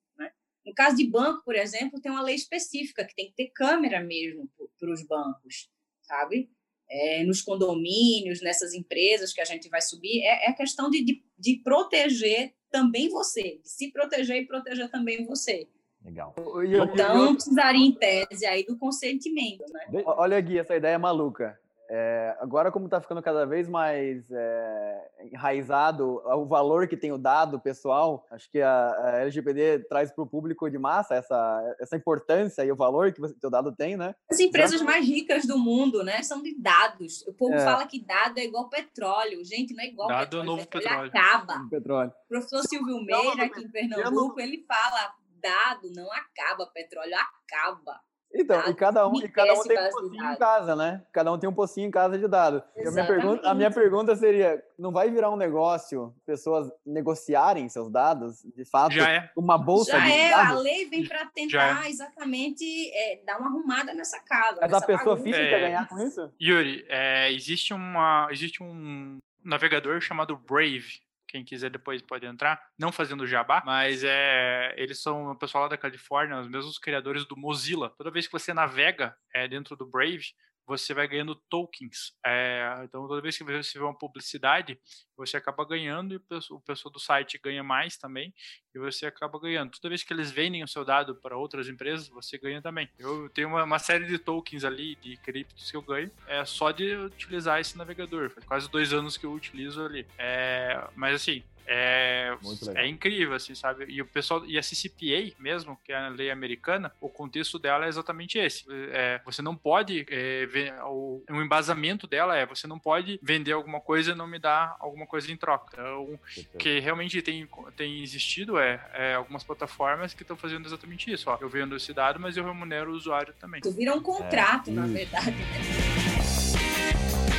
[0.66, 4.00] No caso de banco, por exemplo, tem uma lei específica que tem que ter câmera
[4.02, 4.50] mesmo
[4.80, 5.70] para os bancos,
[6.02, 6.50] sabe?
[6.94, 11.24] é, nos condomínios, nessas empresas que a gente vai subir, é, é questão de, de,
[11.40, 15.70] de proteger também você, de se proteger e proteger também você.
[16.04, 16.34] Legal.
[16.38, 20.04] Eu- Então, precisaria, em tese, aí do consentimento, né?
[20.06, 21.58] Olha, Gui, essa ideia é maluca.
[21.94, 27.18] É, agora, como está ficando cada vez mais é, enraizado o valor que tem o
[27.18, 31.98] dado pessoal, acho que a, a LGPD traz para o público de massa essa, essa
[31.98, 34.16] importância e o valor que o teu dado tem, né?
[34.30, 37.28] As empresas mais ricas do mundo, né, são de dados.
[37.28, 37.60] O povo É.
[37.66, 39.44] fala que dado é igual petróleo.
[39.44, 40.46] Gente, não é igual Dado é petróleo.
[40.46, 41.26] novo petróleo petróleo.
[41.28, 41.68] acaba.
[41.70, 42.10] Petróleo.
[42.26, 48.00] O professor Silvio Meira, aqui em Pernambuco, ele fala, dado não acaba, petróleo acaba.
[48.34, 50.40] Então, e Dados cada um, e cada um tem um pocinho em dados.
[50.40, 51.04] casa, né?
[51.12, 52.64] Cada um tem um pocinho em casa de dado.
[52.76, 57.68] E A minha, pergunta, a minha pergunta seria: não vai virar um negócio pessoas negociarem
[57.70, 59.30] seus dados, de fato, Já é.
[59.36, 60.64] uma bolsa Já de é, a dados?
[60.64, 62.64] lei vem para Já tentar exatamente
[62.94, 64.60] é, dar uma arrumada nessa casa.
[64.62, 65.24] Mas a nessa pessoa bagunça.
[65.24, 65.60] física É.
[65.60, 66.32] ganhar com isso?
[66.42, 71.02] Yuri, é, existe, uma, existe um navegador chamado Brave.
[71.32, 75.70] Quem quiser depois pode entrar, não fazendo jabá, mas é, eles são o pessoal lá
[75.70, 77.90] da Califórnia, os mesmos criadores do Mozilla.
[77.98, 80.26] Toda vez que você navega é, dentro do Brave,
[80.72, 82.14] você vai ganhando tokens.
[82.26, 84.80] É, então, toda vez que você vê uma publicidade,
[85.18, 88.34] você acaba ganhando e o pessoal, do site ganha mais também
[88.74, 89.72] e você acaba ganhando.
[89.72, 92.90] Toda vez que eles vendem o seu dado para outras empresas, você ganha também.
[92.98, 96.72] Eu tenho uma, uma série de tokens ali, de criptos que eu ganho, é só
[96.72, 98.30] de utilizar esse navegador.
[98.30, 100.08] Faz quase dois anos que eu utilizo ali.
[100.18, 101.44] É, mas assim,
[101.74, 102.36] é,
[102.76, 103.86] é incrível, assim, sabe?
[103.88, 107.86] E o pessoal, e a CCPA mesmo, que é a lei americana, o contexto dela
[107.86, 108.66] é exatamente esse.
[108.92, 113.54] É, você não pode, é, ver, o, um embasamento dela é, você não pode vender
[113.54, 115.70] alguma coisa e não me dar alguma coisa em troca.
[115.72, 116.58] Então, Perfeito.
[116.58, 117.48] que realmente tem,
[117.78, 121.30] tem existido é, é algumas plataformas que estão fazendo exatamente isso.
[121.30, 121.38] Ó.
[121.40, 123.62] Eu vendo esse dado, mas eu remunero o usuário também.
[123.62, 124.94] Tu vira um contrato, na isso.
[124.94, 125.32] verdade.
[125.32, 127.31] né?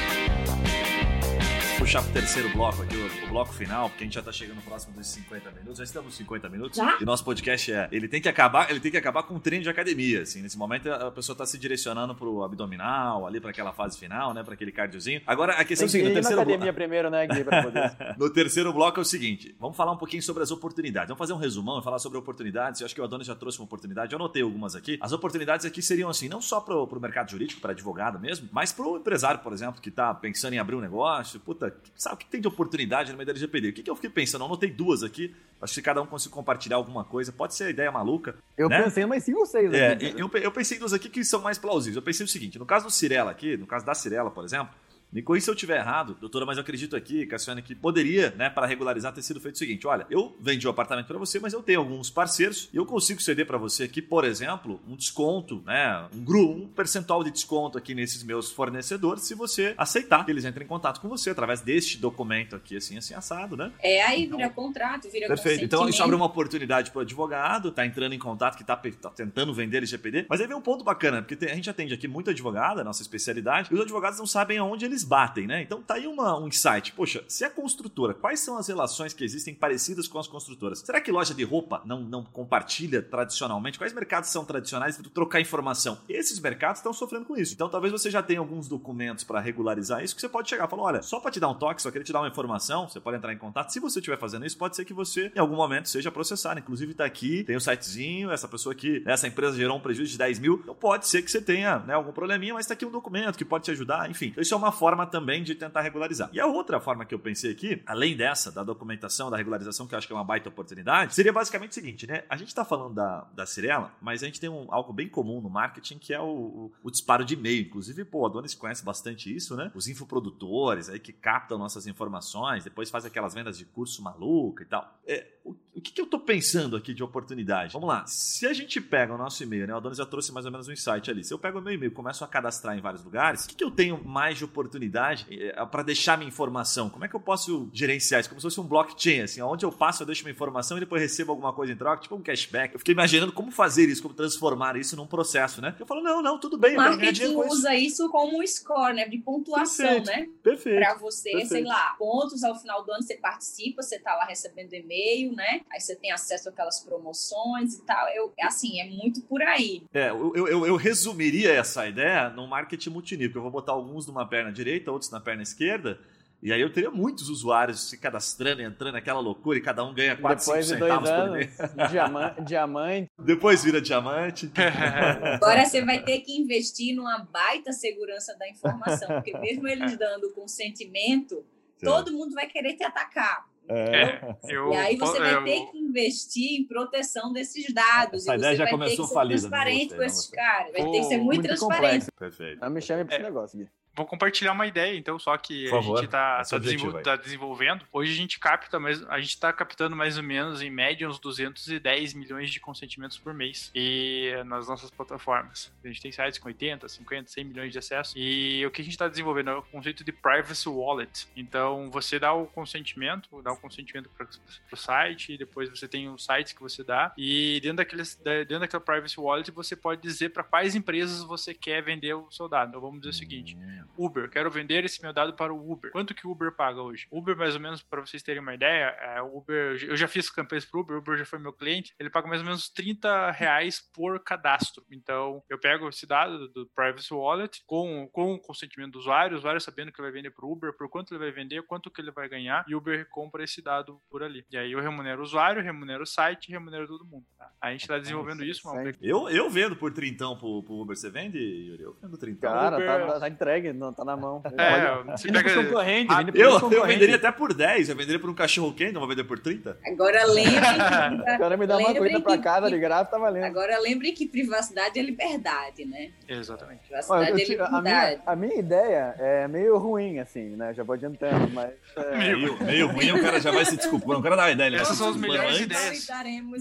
[1.82, 4.62] Puxar pro terceiro bloco aqui, o, o bloco final, porque a gente já tá chegando
[4.62, 5.78] próximo dos 50 minutos.
[5.78, 6.76] Já estamos nos 50 minutos.
[6.76, 6.96] Já?
[7.00, 7.88] E nosso podcast é.
[7.90, 10.22] Ele tem que acabar, ele tem que acabar com um treino de academia.
[10.22, 14.32] Assim, nesse momento a pessoa tá se direcionando pro abdominal, ali para aquela fase final,
[14.32, 14.44] né?
[14.44, 15.22] para aquele cardiozinho.
[15.26, 17.62] Agora a questão é o que seguinte: no terceiro, academia bloco, primeiro, né, Gui, pra
[17.64, 17.96] poder...
[18.16, 21.08] no terceiro bloco é o seguinte: vamos falar um pouquinho sobre as oportunidades.
[21.08, 22.80] Vamos fazer um resumão e falar sobre oportunidades.
[22.80, 24.98] Eu acho que o Adonis já trouxe uma oportunidade, eu anotei algumas aqui.
[25.00, 28.70] As oportunidades aqui seriam assim, não só pro, pro mercado jurídico, para advogado mesmo, mas
[28.70, 31.40] pro empresário, por exemplo, que tá pensando em abrir um negócio.
[31.40, 33.68] Puta, sabe o que tem de oportunidade no meio da LGPD?
[33.68, 34.42] O que, que eu fiquei pensando?
[34.42, 35.34] Eu anotei duas aqui.
[35.60, 37.30] Acho que cada um consegue compartilhar alguma coisa.
[37.32, 38.34] Pode ser ideia maluca.
[38.56, 38.82] Eu Né?
[38.82, 40.14] pensei em mais cinco ou seis É, aqui.
[40.16, 41.96] eu, eu pensei em duas aqui que são mais plausíveis.
[41.96, 44.74] Eu pensei o seguinte: no caso do Cirela aqui, no caso da Cirela, por exemplo,
[45.12, 48.48] me corrija se eu estiver errado, doutora, mas eu acredito aqui, Cassiane, que poderia, né,
[48.48, 51.52] para regularizar, ter sido feito o seguinte: olha, eu vendi o apartamento para você, mas
[51.52, 55.62] eu tenho alguns parceiros e eu consigo ceder para você aqui, por exemplo, um desconto,
[55.66, 60.30] né, um grupo, um percentual de desconto aqui nesses meus fornecedores, se você aceitar que
[60.30, 63.70] eles entrem em contato com você através deste documento aqui, assim, assim, assado, né?
[63.80, 65.64] É, aí vira contrato, vira Perfeito.
[65.64, 69.10] Então isso abre uma oportunidade para o advogado, tá entrando em contato, que tá, tá
[69.10, 70.26] tentando vender LGPD.
[70.28, 72.84] Mas aí vem um ponto bacana, porque tem- a gente atende aqui muito advogado, a
[72.84, 75.62] nossa especialidade, e os advogados não sabem aonde eles eles batem, né?
[75.62, 76.92] Então tá aí uma, um insight.
[76.92, 80.80] Poxa, se a construtora, quais são as relações que existem parecidas com as construtoras?
[80.80, 83.78] Será que loja de roupa não, não compartilha tradicionalmente?
[83.78, 85.98] Quais mercados são tradicionais para trocar informação?
[86.08, 87.54] Esses mercados estão sofrendo com isso.
[87.54, 90.70] Então talvez você já tenha alguns documentos para regularizar isso que você pode chegar e
[90.70, 93.00] falar: olha, só para te dar um toque, só queria te dar uma informação, você
[93.00, 93.70] pode entrar em contato.
[93.70, 96.60] Se você estiver fazendo isso, pode ser que você, em algum momento, seja processado.
[96.60, 100.12] Inclusive, tá aqui, tem o um sitezinho, essa pessoa aqui, essa empresa gerou um prejuízo
[100.12, 100.60] de 10 mil.
[100.62, 103.44] Então pode ser que você tenha né, algum probleminha, mas tá aqui um documento que
[103.44, 104.10] pode te ajudar.
[104.10, 106.30] Enfim, então, isso é uma forma também de tentar regularizar.
[106.32, 109.94] E a outra forma que eu pensei aqui, além dessa, da documentação, da regularização, que
[109.94, 112.24] eu acho que é uma baita oportunidade, seria basicamente o seguinte, né?
[112.28, 115.40] A gente está falando da, da Cirela, mas a gente tem um, algo bem comum
[115.40, 117.62] no marketing que é o, o, o disparo de e-mail.
[117.62, 119.70] Inclusive, pô, a Donis conhece bastante isso, né?
[119.74, 124.66] Os infoprodutores aí que captam nossas informações, depois faz aquelas vendas de curso maluca e
[124.66, 124.98] tal.
[125.06, 127.72] É, o, o que, que, eu tô pensando aqui de oportunidade?
[127.72, 128.04] Vamos lá.
[128.06, 129.74] Se a gente pega o nosso e-mail, né?
[129.74, 131.24] O Adonis já trouxe mais ou menos um insight ali.
[131.24, 133.56] Se eu pego o meu e-mail e começo a cadastrar em vários lugares, o que,
[133.56, 134.81] que eu tenho mais de oportunidade
[135.30, 136.88] é, para deixar minha informação?
[136.88, 138.28] Como é que eu posso gerenciar isso?
[138.28, 141.02] Como se fosse um blockchain, assim, onde eu passo, eu deixo minha informação e depois
[141.02, 142.74] recebo alguma coisa em troca, tipo um cashback.
[142.74, 145.74] Eu fiquei imaginando como fazer isso, como transformar isso num processo, né?
[145.78, 146.74] Eu falo, não, não, tudo bem.
[146.74, 148.02] O marketing usa isso.
[148.02, 149.08] isso como um score, né?
[149.08, 150.06] De pontuação, Perfeito.
[150.06, 150.28] né?
[150.42, 150.78] Perfeito.
[150.78, 151.48] Para você, Perfeito.
[151.48, 155.60] sei lá, pontos ao final do ano você participa, você tá lá recebendo e-mail, né?
[155.70, 158.08] Aí você tem acesso àquelas promoções e tal.
[158.08, 159.82] Eu, assim, é muito por aí.
[159.92, 163.38] É, eu, eu, eu resumiria essa ideia num marketing multinível.
[163.38, 165.98] Eu vou botar alguns numa perna direita, outros na perna esquerda.
[166.42, 170.16] E aí eu teria muitos usuários se cadastrando, entrando naquela loucura e cada um ganha
[170.16, 171.74] 4, Depois 5 de centavos dois por anos, mês.
[171.92, 173.10] diamante, diamante.
[173.16, 174.50] Depois vira diamante.
[175.34, 180.32] Agora você vai ter que investir numa baita segurança da informação, porque mesmo eles dando
[180.32, 181.44] consentimento,
[181.80, 183.46] todo mundo vai querer te atacar.
[183.68, 188.22] É, eu, e aí você eu, vai ter que investir em proteção desses dados.
[188.26, 190.72] Essa e ideia você já vai começou ter que ser falida, transparente com esses caras.
[190.72, 191.82] Vai ter que ser muito, muito transparente.
[191.82, 192.12] complexo.
[192.18, 192.60] Perfeito.
[192.60, 193.26] Não me chame pra esse É.
[193.28, 193.68] negócio, Gui.
[193.94, 196.60] Vou compartilhar uma ideia, então, só que Por a favor, gente está esse é o
[196.60, 197.18] objetivo aí.
[197.18, 197.84] desenvolvendo.
[197.92, 201.18] Hoje a gente capta, mais, a gente está captando mais ou menos, em média, uns
[201.18, 205.70] 210 milhões de consentimentos por mês e nas nossas plataformas.
[205.84, 208.14] A gente tem sites com 80, 50, 100 milhões de acessos.
[208.16, 211.28] E o que a gente está desenvolvendo é o conceito de privacy wallet.
[211.36, 214.26] Então, você dá o consentimento, dá o consentimento para
[214.72, 217.12] o site, e depois você tem os sites que você dá.
[217.18, 221.82] E dentro, daqueles, dentro daquela privacy wallet, você pode dizer para quais empresas você quer
[221.82, 222.70] vender o seu dado.
[222.70, 223.56] Então, vamos dizer o seguinte:
[223.96, 225.90] Uber, quero vender esse meu dado para o Uber.
[225.92, 227.06] Quanto que o Uber paga hoje?
[227.10, 230.64] Uber, mais ou menos, para vocês terem uma ideia, é, Uber, eu já fiz campanhas
[230.64, 233.30] para o Uber, o Uber já foi meu cliente, ele paga mais ou menos 30
[233.30, 234.84] reais por cadastro.
[234.90, 239.38] Então, eu pego esse dado do Privacy Wallet com, com o consentimento do usuário, o
[239.38, 242.00] usuário sabendo que vai vender para o Uber, por quanto ele vai vender, quanto que
[242.00, 244.44] ele vai ganhar, e o Uber compra esse dado por ali.
[244.50, 247.26] E aí eu remunero o usuário, remunero o site, remunero todo mundo.
[247.62, 247.68] Tá?
[247.68, 250.96] A gente está desenvolvendo isso, uma Eu, eu vendo por trintão pro, pro Uber.
[250.96, 251.82] Você vende, Yuri?
[251.84, 252.50] Eu vendo trintão.
[252.52, 254.42] Cara, Uber- tá, tá entregue, não, tá na mão.
[254.58, 257.88] É, você pega- concorrentes, Ah, Eu, eu venderia até por 10.
[257.88, 259.78] Eu venderia por um cachorro quente, não vou vender por 30?
[259.86, 260.52] Agora lembre
[261.36, 263.44] O cara me dá uma Lembrem coisa pra casa de graça, tá valendo.
[263.44, 266.10] Agora lembre que privacidade é liberdade, né?
[266.28, 266.80] Exatamente.
[266.92, 268.22] Olha, Privacidade eu é te- a, minha, liberdade.
[268.26, 270.74] a minha ideia é meio ruim, assim, né?
[270.74, 271.70] Já vou adiantando, mas.
[271.96, 274.18] é, Meio, meio ruim, o cara já vai se desculpando.
[274.18, 274.76] O cara dá uma ideia.
[274.76, 276.08] Essas são as melhores ideias.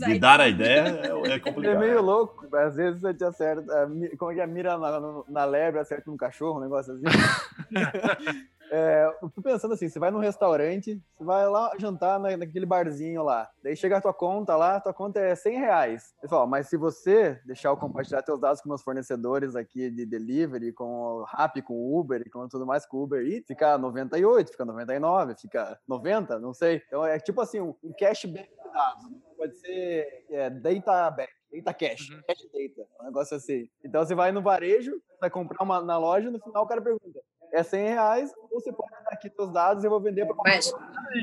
[0.06, 1.80] De dar a ideia é, é é complicado.
[1.80, 2.56] meio louco.
[2.56, 3.74] Às vezes você te acerta.
[3.74, 4.48] é, Como é que é?
[4.48, 7.04] Mira na, na, na lebre, acerta um cachorro, um negócio assim.
[8.74, 12.66] É, eu fico pensando assim, você vai num restaurante, você vai lá jantar na- naquele
[12.66, 16.14] barzinho lá, daí chega a tua conta lá, tua conta é 100 reais.
[16.30, 20.72] Fala, mas se você deixar eu compartilhar teus dados com meus fornecedores aqui de delivery,
[20.72, 23.78] com o Rappi, com o Uber e com tudo mais, com o Uber Eats, fica
[23.78, 26.82] 98, fica 99, fica 90, não sei.
[26.88, 29.12] Então é tipo assim, um um cashback de dados.
[29.12, 29.18] né?
[29.36, 31.34] Pode ser é, data back.
[31.54, 32.22] Data cash, Uhum.
[32.26, 33.68] cash data, um negócio assim.
[33.84, 37.20] Então você vai no varejo, vai comprar uma na loja, no final o cara pergunta:
[37.52, 40.66] é 100 reais, você pode dar aqui seus dados e eu vou vender para Mas,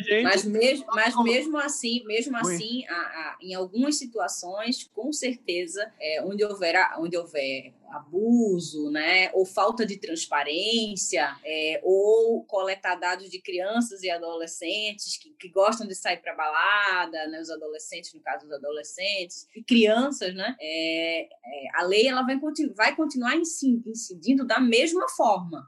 [0.06, 0.22] gente.
[0.24, 2.54] mas, mesmo, mas mesmo assim, mesmo Ruim.
[2.54, 9.30] assim, a- a- em algumas situações, com certeza, é, onde, houver, onde houver abuso, né,
[9.32, 15.86] ou falta de transparência, é, ou coletar dados de crianças e adolescentes que, que gostam
[15.86, 21.22] de sair para balada, né, os adolescentes, no caso dos adolescentes, e crianças, né, é,
[21.22, 21.28] é,
[21.74, 22.38] a lei ela vai,
[22.74, 25.66] vai continuar inci- incidindo da mesma forma.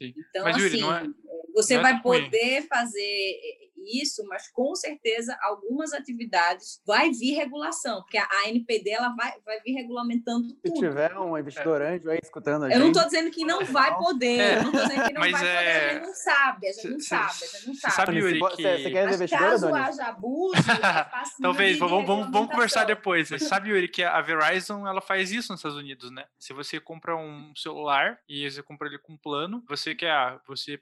[0.00, 0.14] Sim.
[0.16, 1.06] Então, Mas, Yuri, assim, não é-
[1.54, 2.02] você é vai ruim.
[2.02, 9.14] poder fazer isso, mas com certeza algumas atividades vai vir regulação, porque a ANPD ela
[9.16, 10.78] vai, vai vir regulamentando Se tudo.
[10.78, 12.80] tiver um investidor anjo aí escutando a Eu gente.
[12.80, 15.32] não estou dizendo que não vai poder, É, eu não tô dizendo que não mas
[15.32, 17.94] vai é- poder, a gente não sabe, a gente não sabe, a gente não sabe.
[17.94, 19.78] sabe, Yuri, se que- Você você quer Mas caso Dani?
[19.78, 20.54] haja abuso, é
[21.10, 23.28] passível Talvez, vamos, vamos, vamos conversar depois.
[23.42, 26.24] Sabe, Yuri, que a Verizon ela faz isso nos Estados Unidos, né?
[26.38, 30.78] Se você compra um celular e você compra ele com plano, você quer ah, você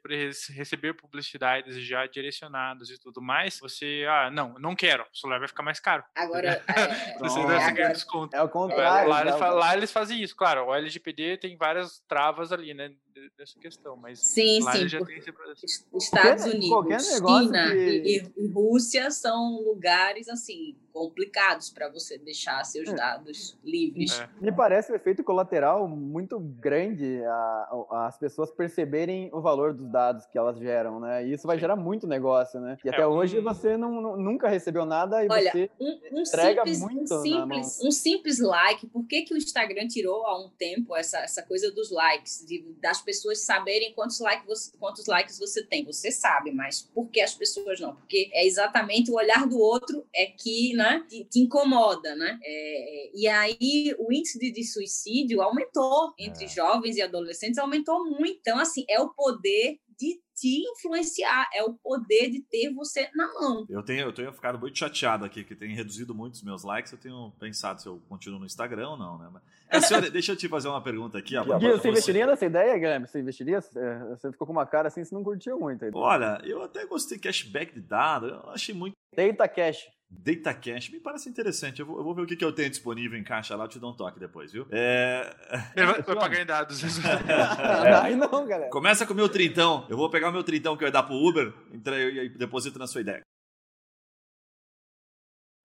[0.51, 5.49] receber publicidades já direcionadas e tudo mais, você, ah, não, não quero, o celular vai
[5.49, 6.03] ficar mais caro.
[6.15, 7.49] Agora, é, Você Pronto.
[7.49, 8.37] dá esse agora- desconto.
[8.37, 9.09] É o Lá, contrário.
[9.11, 9.39] lá eles já.
[9.39, 10.67] fa- lá eles fazem isso, claro.
[10.67, 12.91] O LGPD tem várias travas ali, né?
[13.21, 15.85] De- Dessa questão, mas sim, lá sim, já tem esse processo.
[15.93, 21.89] Os Estados Qualquer- Unidos, qualquer China que- e, e Rússia são lugares assim complicados para
[21.89, 22.95] você deixar seus É.
[22.95, 24.19] dados livres.
[24.19, 24.29] É.
[24.41, 29.89] Me parece um efeito colateral muito grande a- a- as pessoas perceberem o valor dos
[29.89, 31.25] dados que elas geram, né?
[31.25, 31.61] E isso vai Sim.
[31.61, 32.77] gerar muito negócio, né?
[32.85, 36.23] E É, até um- hoje você não, nunca recebeu nada e Olha, você Um, um
[36.23, 38.87] Entrega simples, muito um, na simples, um simples like.
[38.89, 42.45] Por que, que o Instagram tirou há um tempo essa, essa coisa dos likes?
[42.45, 45.83] De, das pessoas saberem quantos, like você, quantos likes você tem.
[45.87, 47.97] Você sabe, mas por que as pessoas não?
[47.97, 52.39] Porque é exatamente o olhar do outro é que né, te, te incomoda, né?
[52.45, 56.49] É, e aí o índice de, de suicídio aumentou entre É.
[56.49, 58.39] jovens e adolescentes, aumentou muito.
[58.41, 63.27] Então, assim, é o poder de te influenciar, é o poder de ter você na
[63.35, 63.67] mão.
[63.69, 66.93] Eu tenho, eu tenho ficado muito chateado aqui, que tem reduzido muito os meus likes.
[66.93, 69.29] Eu tenho pensado se eu continuo no Instagram ou não, né?
[69.33, 71.37] Mas, Cassiane, deixa eu te fazer uma pergunta aqui.
[71.37, 73.07] ó, pra- Gui, pra você investiria nessa ideia, Guilherme?
[73.09, 73.59] Você investiria?
[73.59, 75.85] É, Você ficou com uma cara assim, você não curtiu muito.
[75.85, 75.91] aí.
[75.93, 78.29] Olha, eu até gostei cashback de dado.
[78.29, 78.95] Eu achei muito.
[79.17, 79.85] Data Cash.
[80.11, 81.81] Data Cash me parece interessante.
[81.81, 83.69] Eu vou, eu vou ver o que, que eu tenho disponível em caixa lá, eu
[83.69, 84.67] te dou um toque depois, viu?
[84.71, 85.37] É,
[85.77, 86.81] Ele vai, vai pagar em dados.
[88.03, 88.71] Aí não, galera.
[88.71, 89.87] Começa com o meu trintão.
[89.89, 92.79] Eu vou pegar o meu trintão que eu ia dar pro Uber entra- e deposito
[92.79, 93.21] na sua ideia.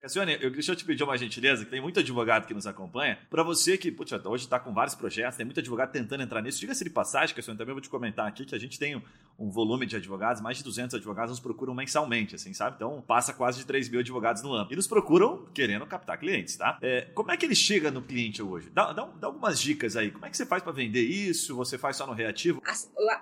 [0.02, 3.18] Cassiane, eu, deixa eu te pedir uma gentileza, que tem muito advogado que nos acompanha.
[3.30, 6.60] Para você que putz, hoje está com vários projetos, tem muito advogado tentando entrar nisso.
[6.60, 9.02] Diga-se de passagem, Cassiane, também vou te comentar aqui que a gente tem
[9.38, 12.76] um, um volume de advogados, mais de 200 advogados nos procuram mensalmente, assim, sabe?
[12.76, 14.68] Então passa quase de 3 mil advogados no ano.
[14.72, 16.78] E nos procuram querendo captar clientes, tá?
[16.82, 18.70] É, como é que ele chega no cliente hoje?
[18.70, 20.10] Dá, dá, dá algumas dicas aí.
[20.10, 21.54] Como é que você faz para vender isso?
[21.56, 22.60] Você faz só no reativo?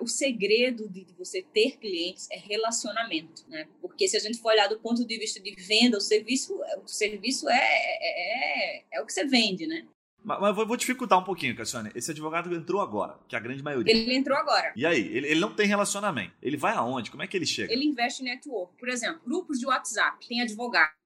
[0.01, 3.67] O- segredo de de você ter clientes é relacionamento, né?
[3.81, 6.89] Porque se a gente for olhar do ponto de vista de venda, o serviço, o
[6.89, 9.85] serviço é, é, é, é o que você vende, né?
[10.25, 11.91] Mas, mas vou, vou dificultar um pouquinho, Cassiane.
[11.95, 13.93] Esse advogado entrou agora, que é a grande maioria.
[13.93, 14.73] Ele entrou agora.
[14.77, 16.33] E aí, ele, ele não tem relacionamento.
[16.43, 17.11] Ele vai aonde?
[17.11, 17.73] Como é que ele chega?
[17.73, 18.77] Ele investe em network.
[18.79, 21.02] Por exemplo, grupos de WhatsApp, tem advogados,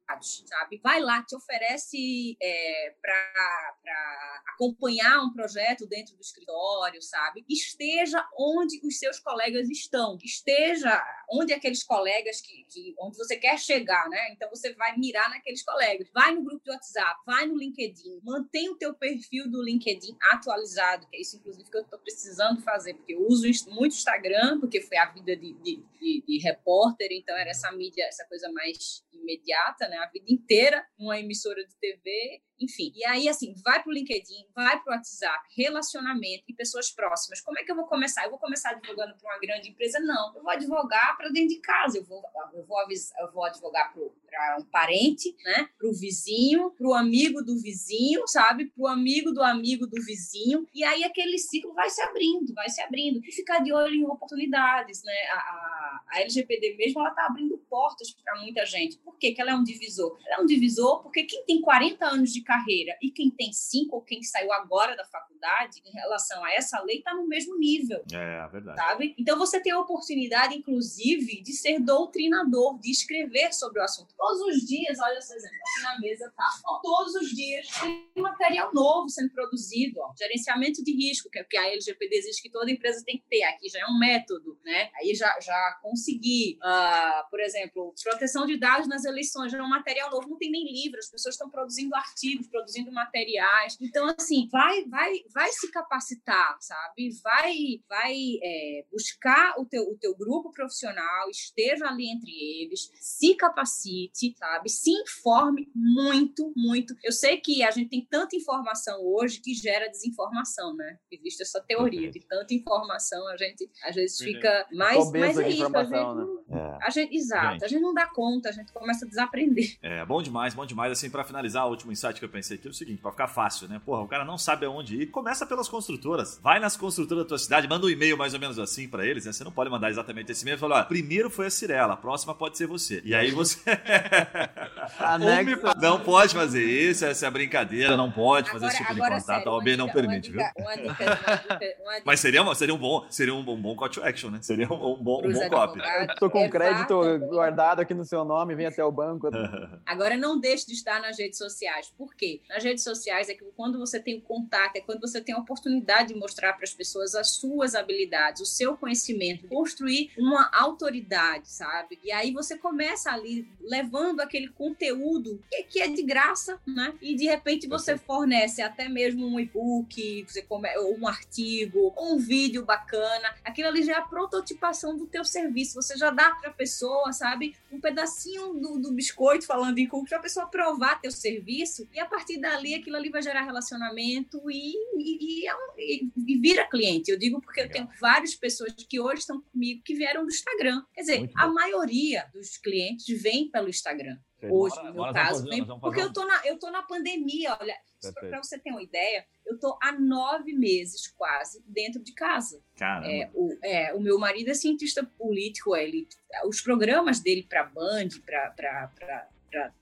[0.46, 0.80] sabe?
[0.82, 7.44] Vai lá, te oferece é, para acompanhar um projeto dentro do escritório, sabe?
[7.48, 10.18] Esteja onde os seus colegas estão.
[10.22, 14.32] Esteja onde aqueles colegas que, que onde você quer chegar, né?
[14.32, 16.08] Então você vai mirar naqueles colegas.
[16.12, 21.06] Vai no grupo de WhatsApp, vai no LinkedIn, mantém o teu perfil do LinkedIn atualizado,
[21.08, 24.80] que é isso inclusive que eu estou precisando fazer, porque eu uso muito Instagram, porque
[24.80, 29.04] foi a vida de, de, de, de repórter, então era essa mídia, essa coisa mais
[29.12, 29.95] imediata, né?
[29.96, 32.90] A vida inteira numa emissora de TV, enfim.
[32.94, 37.40] E aí, assim, vai para o LinkedIn, vai para o WhatsApp, relacionamento e pessoas próximas.
[37.40, 38.24] Como é que eu vou começar?
[38.24, 40.00] Eu vou começar advogando para uma grande empresa?
[40.00, 40.34] Não.
[40.34, 41.98] Eu vou advogar para dentro de casa.
[41.98, 42.22] Eu vou,
[42.54, 45.68] eu vou, avisar, eu vou advogar para um parente, né?
[45.78, 48.66] Para o vizinho, para o amigo do vizinho, sabe?
[48.66, 50.66] Para o amigo do amigo do vizinho.
[50.74, 53.20] E aí aquele ciclo vai se abrindo, vai se abrindo.
[53.22, 55.16] E ficar de olho em oportunidades, né?
[55.30, 58.96] A, a, a LGPD mesmo, ela está abrindo portas para muita gente.
[58.98, 59.26] Por quê?
[59.32, 59.85] que ela é um divisor?
[60.26, 63.94] Ela é um divisor porque quem tem 40 anos de carreira e quem tem 5
[63.94, 68.02] ou quem saiu agora da faculdade, em relação a essa lei, está no mesmo nível.
[68.12, 68.78] É, é verdade.
[68.78, 69.14] Sabe?
[69.18, 74.14] Então você tem a oportunidade, inclusive, de ser doutrinador, de escrever sobre o assunto.
[74.16, 76.48] Todos os dias, olha esse exemplo, aqui na mesa tá.
[76.66, 80.00] Ó, todos os dias tem material novo sendo produzido.
[80.00, 80.12] Ó.
[80.18, 83.24] Gerenciamento de risco, que é o que a LGPD exige que toda empresa tem que
[83.28, 83.42] ter.
[83.44, 84.90] Aqui já é um método, né?
[84.96, 86.58] Aí já, já consegui.
[86.62, 90.28] Uh, por exemplo, proteção de dados nas eleições já é um material novo.
[90.28, 93.76] Não tem nem livro, as pessoas estão produzindo artigos, produzindo materiais.
[93.80, 97.10] Então, assim, vai, vai, vai se capacitar, sabe?
[97.22, 97.54] Vai,
[97.88, 104.34] vai é, buscar o teu, o teu grupo profissional, esteja ali entre eles, se capacite,
[104.36, 104.68] sabe?
[104.68, 106.94] Se informe muito, muito.
[107.02, 110.98] Eu sei que a gente tem tanta informação hoje que gera desinformação, né?
[111.10, 115.76] Existe essa teoria de tanta informação, a gente às vezes fica mais, mas é isso,
[115.76, 116.36] a gente, né?
[116.48, 116.78] É.
[116.86, 117.64] a gente, exato, Gente.
[117.64, 119.65] a gente não dá conta, a gente começa a desaprender.
[119.82, 120.92] É, bom demais, bom demais.
[120.92, 123.28] Assim, pra finalizar, o último insight que eu pensei aqui é o seguinte, pra ficar
[123.28, 123.80] fácil, né?
[123.84, 126.38] Porra, o cara não sabe aonde ir, começa pelas construtoras.
[126.42, 129.24] Vai nas construtoras da tua cidade, manda um e-mail mais ou menos assim pra eles,
[129.26, 129.32] né?
[129.32, 131.96] Você não pode mandar exatamente esse e-mail e falar, ó, primeiro foi a Cirela, a
[131.96, 133.00] próxima pode ser você.
[133.04, 133.58] E aí você...
[135.80, 139.20] Não pode fazer isso, essa é a brincadeira, não pode fazer esse tipo de contato,
[139.24, 140.46] sério, a uma OAB não dica- permite, uma viu?
[140.46, 143.42] dica, Uma dica, uma dica, uma dica Mas seria, uma- seria um bom, seria um,
[143.44, 144.38] bom- um bom call to action, né?
[144.42, 145.80] Seria um, um bom, um bom copy.
[146.18, 149.28] Tô com é crédito guardado aqui no seu nome, vem até o banco.
[149.84, 151.92] Agora, não deixe de estar nas redes sociais.
[151.96, 152.40] Por quê?
[152.48, 155.38] Nas redes sociais é que quando você tem o contato, é quando você tem a
[155.38, 161.48] oportunidade de mostrar para as pessoas as suas habilidades, o seu conhecimento, construir uma autoridade,
[161.48, 161.98] sabe?
[162.02, 166.94] E aí você começa ali levando aquele conteúdo que, é de graça, né?
[167.00, 172.64] E de repente você fornece até mesmo um e-book, você come, um artigo, um vídeo
[172.64, 173.34] bacana.
[173.44, 175.74] Aquilo ali já é a prototipação do teu serviço.
[175.74, 177.54] Você já dá para a pessoa, sabe?
[177.76, 182.00] um pedacinho do, do biscoito, falando em cookies, para a pessoa provar teu serviço, e
[182.00, 187.10] a partir dali aquilo ali vai gerar relacionamento e, e, e é e- vira cliente.
[187.10, 190.82] Eu digo porque eu tenho várias pessoas que hoje estão comigo que vieram do Instagram.
[190.94, 194.18] Quer dizer, a maioria dos clientes vem pelo Instagram.
[194.42, 197.74] Hoje, no meu caso, fazer, porque eu tô, na, eu tô na pandemia, olha,
[198.12, 202.60] para você ter uma ideia, eu tô há nove meses quase dentro de casa.
[202.76, 203.10] Caramba.
[203.10, 206.06] É, o, é, o meu marido é cientista político, ele,
[206.44, 209.28] os programas dele para Band, para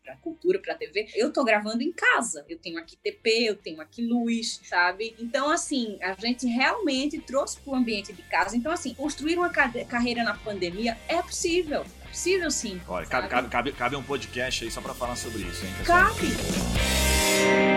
[0.02, 2.44] para cultura, para TV, eu tô gravando em casa.
[2.48, 5.14] Eu tenho aqui TP, eu tenho aqui luz, sabe?
[5.18, 8.56] Então, assim, a gente realmente trouxe para o ambiente de casa.
[8.56, 11.84] Então, assim, construir uma ca- carreira na pandemia é possível.
[12.04, 12.80] É possível, sim.
[12.86, 16.14] Olha, cabe, cabe, cabe, um podcast aí só pra falar sobre isso, hein, pessoal?
[16.14, 17.73] Cabe.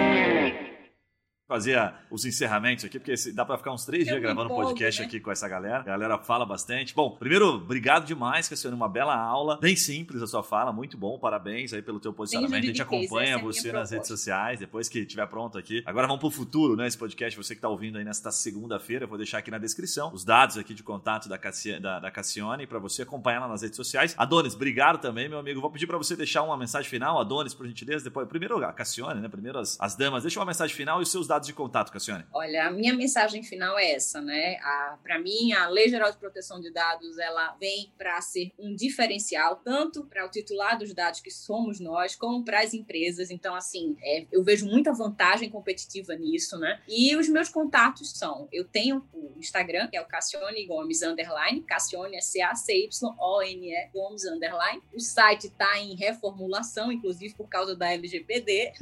[1.47, 5.01] Fazer os encerramentos aqui, porque dá pra ficar uns três Eu dias gravando empolgo, podcast
[5.01, 5.07] né?
[5.07, 5.79] aqui com essa galera.
[5.79, 6.93] A galera fala bastante.
[6.93, 8.75] Bom, primeiro, obrigado demais, Cassiano.
[8.75, 9.57] Uma bela aula.
[9.59, 11.17] Bem simples a sua fala, muito bom.
[11.17, 12.63] Parabéns aí pelo teu posicionamento.
[12.63, 15.81] A gente acompanha é a minha você nas redes sociais, depois que estiver pronto aqui.
[15.85, 16.85] Agora vamos pro futuro, né?
[16.85, 20.11] Esse podcast, você que tá ouvindo aí nesta segunda-feira, eu vou deixar aqui na descrição
[20.13, 23.61] os dados aqui de contato da, Cassi, da, da Cassione pra você acompanhar lá nas
[23.61, 24.13] redes sociais.
[24.17, 25.61] Adonis, obrigado também, meu amigo.
[25.61, 27.19] Vou pedir pra você deixar uma mensagem final.
[27.19, 28.03] Adonis, por gentileza.
[28.03, 29.29] Depois, primeiro a Cassione, né?
[29.29, 30.23] Primeiro as, as damas.
[30.23, 32.25] Deixa uma mensagem final e os seus dados de contato, Cassione.
[32.33, 34.57] Olha, a minha mensagem final é essa, né?
[35.03, 39.57] Para mim, a Lei Geral de Proteção de Dados, ela vem para ser um diferencial,
[39.57, 43.29] tanto para o titular dos dados, que somos nós, como para as empresas.
[43.31, 46.81] Então, assim, é, eu vejo muita vantagem competitiva nisso, né?
[46.87, 51.61] E os meus contatos são, eu tenho o Instagram, que é o Cassione Gomes, underline,
[51.61, 54.81] Cassione é C-A-C-Y-O-N-E, Gomes, underline.
[54.93, 58.73] O site está em reformulação, inclusive por causa da LGPD,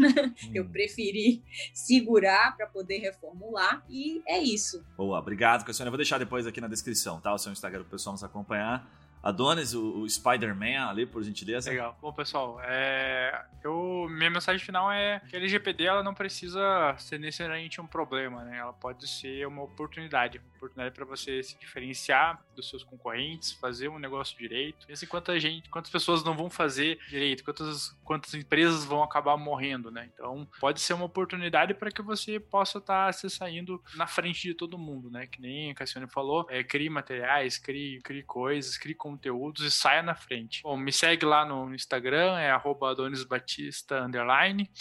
[0.54, 1.44] eu preferi
[1.74, 4.84] segurar para poder reformular e é isso.
[4.98, 5.88] Boa, obrigado, Cassione.
[5.88, 7.34] Eu vou deixar depois aqui na descrição, tá?
[7.34, 8.88] O seu Instagram pro pessoal nos acompanhar.
[9.26, 11.72] Adonis, o, o Spider-Man ali, por gentileza.
[11.72, 11.98] Legal.
[12.00, 17.20] Bom, pessoal, é, eu, minha mensagem final é que a LGPD ela não precisa ser
[17.20, 18.60] necessariamente um problema, né?
[18.60, 23.88] Ela pode ser uma oportunidade, uma oportunidade para você se diferenciar dos seus concorrentes, fazer
[23.88, 24.86] um negócio direito.
[24.86, 29.36] Pensa em quanta gente, quantas pessoas não vão fazer direito, quantas, quantas empresas vão acabar
[29.38, 30.08] morrendo, né?
[30.14, 34.54] Então, pode ser uma oportunidade para que você possa estar se saindo na frente de
[34.54, 35.26] todo mundo, né?
[35.26, 40.04] Que nem a Cassiane falou, é, crie materiais, crie, crie coisas, crie conteúdos e saia
[40.04, 40.62] na frente.
[40.64, 42.52] Bom, me segue lá no Instagram, é
[42.86, 44.08] adonisbatista.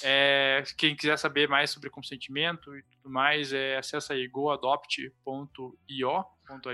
[0.03, 6.25] É, quem quiser saber mais sobre consentimento e tudo mais, é, acessa aí goadopt.io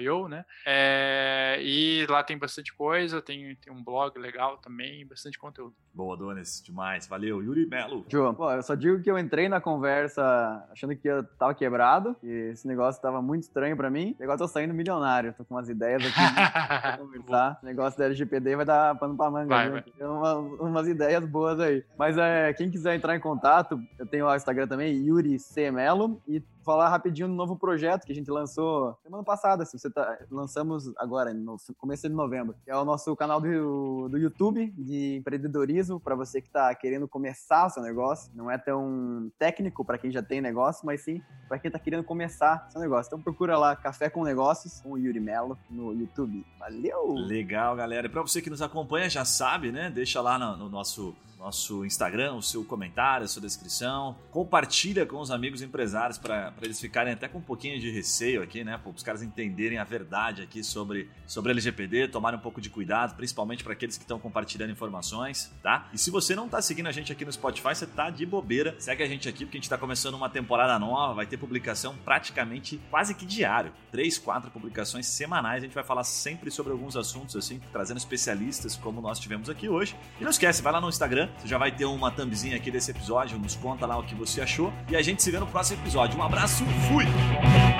[0.00, 0.44] .io, né?
[0.66, 5.72] É, e lá tem bastante coisa, tem, tem um blog legal também, bastante conteúdo.
[5.94, 7.06] Boa, Adonis, demais.
[7.06, 7.40] Valeu.
[7.40, 8.04] Yuri Melo.
[8.08, 12.16] João, pô, eu só digo que eu entrei na conversa achando que eu tava quebrado,
[12.16, 15.44] que esse negócio tava muito estranho pra mim, e agora eu tô saindo milionário, tô
[15.44, 16.12] com umas ideias aqui
[16.82, 17.58] pra conversar.
[17.62, 19.82] O negócio da LGPD vai dar pano pra manga, Vai, vai.
[19.82, 21.84] Tem uma- umas ideias boas aí.
[21.96, 25.70] Mas é, quem quiser entrar em contato, eu tenho lá o Instagram também, Yuri C.
[25.70, 29.90] Melo, e falar rapidinho do novo projeto que a gente lançou semana passada, se você
[29.90, 34.72] tá, lançamos agora, no começo de novembro, que é o nosso canal do, do YouTube
[34.76, 38.30] de empreendedorismo para você que está querendo começar o seu negócio.
[38.34, 42.04] Não é tão técnico para quem já tem negócio, mas sim para quem está querendo
[42.04, 43.08] começar seu negócio.
[43.08, 46.46] Então procura lá Café com Negócios com o Yuri Melo no YouTube.
[46.58, 47.14] Valeu!
[47.14, 48.06] Legal, galera.
[48.06, 49.90] E pra você que nos acompanha, já sabe, né?
[49.90, 54.16] Deixa lá no, no nosso, nosso Instagram o seu comentário, a sua descrição.
[54.30, 58.42] Compartilha com os amigos empresários para pra eles ficarem até com um pouquinho de receio
[58.42, 58.78] aqui, né?
[58.78, 63.16] Para os caras entenderem a verdade aqui sobre, sobre LGPD, tomarem um pouco de cuidado,
[63.16, 65.88] principalmente para aqueles que estão compartilhando informações, tá?
[65.92, 68.74] E se você não tá seguindo a gente aqui no Spotify, você tá de bobeira.
[68.78, 71.96] Segue a gente aqui porque a gente tá começando uma temporada nova, vai ter publicação
[72.04, 73.72] praticamente quase que diário.
[73.90, 75.62] Três, quatro publicações semanais.
[75.62, 79.68] A gente vai falar sempre sobre alguns assuntos, assim, trazendo especialistas como nós tivemos aqui
[79.68, 79.96] hoje.
[80.20, 82.90] E não esquece, vai lá no Instagram, você já vai ter uma thumbzinha aqui desse
[82.90, 84.72] episódio, nos conta lá o que você achou.
[84.88, 86.18] E a gente se vê no próximo episódio.
[86.18, 87.79] Um abraço, fui!